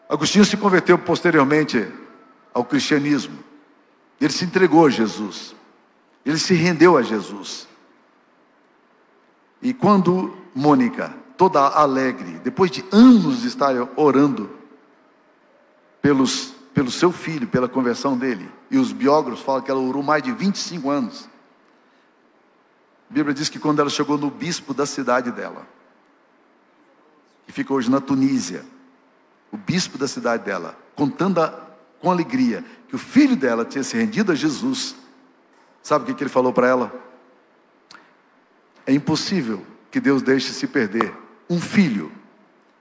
Agostinho 0.08 0.46
se 0.46 0.58
converteu 0.58 0.96
posteriormente 1.00 1.92
ao 2.54 2.64
cristianismo. 2.64 3.45
Ele 4.20 4.32
se 4.32 4.46
entregou 4.46 4.86
a 4.86 4.90
Jesus. 4.90 5.56
Ele 6.26 6.38
se 6.38 6.54
rendeu 6.54 6.98
a 6.98 7.02
Jesus. 7.02 7.68
E 9.62 9.74
quando 9.74 10.36
Mônica, 10.54 11.14
toda 11.38 11.60
alegre, 11.60 12.40
depois 12.44 12.72
de 12.72 12.84
anos 12.92 13.42
de 13.42 13.48
estar 13.48 13.74
orando 13.98 14.50
pelos, 16.02 16.54
pelo 16.74 16.90
seu 16.90 17.12
filho, 17.12 17.48
pela 17.48 17.68
conversão 17.68 18.18
dele, 18.18 18.50
e 18.72 18.78
os 18.78 18.92
biógrafos 18.92 19.44
falam 19.44 19.62
que 19.62 19.70
ela 19.70 19.80
orou 19.80 20.02
mais 20.02 20.24
de 20.24 20.32
25 20.32 20.90
anos. 20.90 21.30
A 23.10 23.14
Bíblia 23.14 23.34
diz 23.34 23.50
que 23.50 23.60
quando 23.60 23.80
ela 23.80 23.90
chegou 23.90 24.18
no 24.18 24.30
bispo 24.30 24.74
da 24.74 24.86
cidade 24.86 25.32
dela, 25.32 25.68
que 27.46 27.52
fica 27.52 27.74
hoje 27.74 27.92
na 27.92 28.00
Tunísia, 28.00 28.66
o 29.52 29.58
bispo 29.58 29.98
da 29.98 30.08
cidade 30.08 30.44
dela 30.44 30.78
contando 30.96 31.42
a, 31.42 31.50
com 32.00 32.10
alegria 32.10 32.64
que 32.96 32.98
o 32.98 33.00
filho 33.00 33.36
dela 33.36 33.66
tinha 33.66 33.84
se 33.84 33.98
rendido 33.98 34.32
a 34.32 34.36
Jesus, 34.36 34.96
sabe 35.84 36.04
o 36.04 36.08
que, 36.08 36.14
que 36.14 36.24
ele 36.24 36.30
falou 36.30 36.54
para 36.54 36.66
ela? 36.66 36.94
É 38.88 38.94
impossível 38.94 39.66
que 39.92 40.00
Deus 40.00 40.22
deixe 40.22 40.54
se 40.54 40.66
perder 40.66 41.14
um 41.50 41.60
filho 41.60 42.10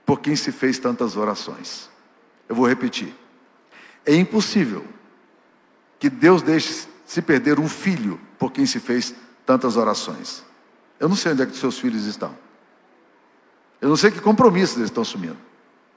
por 0.05 0.21
quem 0.21 0.33
se 0.33 0.53
fez 0.53 0.79
tantas 0.79 1.17
orações. 1.17 1.89
Eu 2.47 2.55
vou 2.55 2.65
repetir. 2.65 3.13
É 4.05 4.15
impossível 4.15 4.85
que 5.99 6.09
Deus 6.09 6.41
deixe 6.41 6.87
se 7.05 7.21
perder 7.21 7.59
um 7.59 7.67
filho 7.67 8.17
por 8.39 8.53
quem 8.53 8.65
se 8.65 8.79
fez 8.79 9.13
tantas 9.45 9.75
orações. 9.75 10.45
Eu 10.97 11.09
não 11.09 11.15
sei 11.17 11.33
onde 11.33 11.41
é 11.41 11.45
que 11.45 11.57
seus 11.57 11.77
filhos 11.77 12.05
estão. 12.05 12.33
Eu 13.81 13.89
não 13.89 13.97
sei 13.97 14.11
que 14.11 14.21
compromissos 14.21 14.77
eles 14.77 14.89
estão 14.89 15.01
assumindo. 15.01 15.37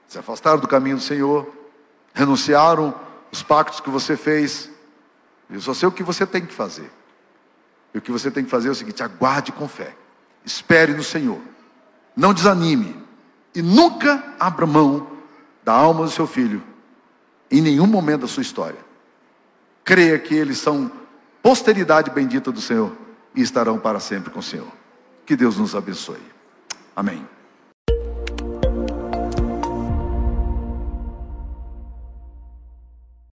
Se 0.09 0.19
afastaram 0.19 0.59
do 0.59 0.67
caminho 0.67 0.97
do 0.97 1.03
Senhor, 1.03 1.49
renunciaram 2.13 3.07
os 3.31 3.43
pactos 3.43 3.79
que 3.79 3.89
você 3.89 4.15
fez. 4.17 4.69
Eu 5.49 5.61
só 5.61 5.73
sei 5.73 5.87
o 5.87 5.91
que 5.91 6.03
você 6.03 6.25
tem 6.25 6.45
que 6.45 6.53
fazer. 6.53 6.91
E 7.93 7.97
o 7.97 8.01
que 8.01 8.11
você 8.11 8.29
tem 8.29 8.43
que 8.43 8.49
fazer 8.49 8.69
é 8.69 8.71
o 8.71 8.75
seguinte: 8.75 9.03
aguarde 9.03 9.51
com 9.51 9.67
fé. 9.67 9.95
Espere 10.45 10.93
no 10.93 11.03
Senhor. 11.03 11.39
Não 12.15 12.33
desanime. 12.33 12.95
E 13.53 13.61
nunca 13.61 14.35
abra 14.39 14.65
mão 14.65 15.07
da 15.63 15.73
alma 15.73 16.05
do 16.05 16.11
seu 16.11 16.27
filho. 16.27 16.63
Em 17.49 17.61
nenhum 17.61 17.87
momento 17.87 18.21
da 18.21 18.27
sua 18.27 18.41
história. 18.41 18.79
Creia 19.83 20.19
que 20.19 20.35
eles 20.35 20.59
são 20.59 20.91
posteridade 21.41 22.11
bendita 22.11 22.51
do 22.51 22.61
Senhor 22.61 22.95
e 23.33 23.41
estarão 23.41 23.79
para 23.79 23.99
sempre 23.99 24.29
com 24.29 24.39
o 24.39 24.43
Senhor. 24.43 24.71
Que 25.25 25.35
Deus 25.35 25.57
nos 25.57 25.75
abençoe. 25.75 26.21
Amém. 26.95 27.27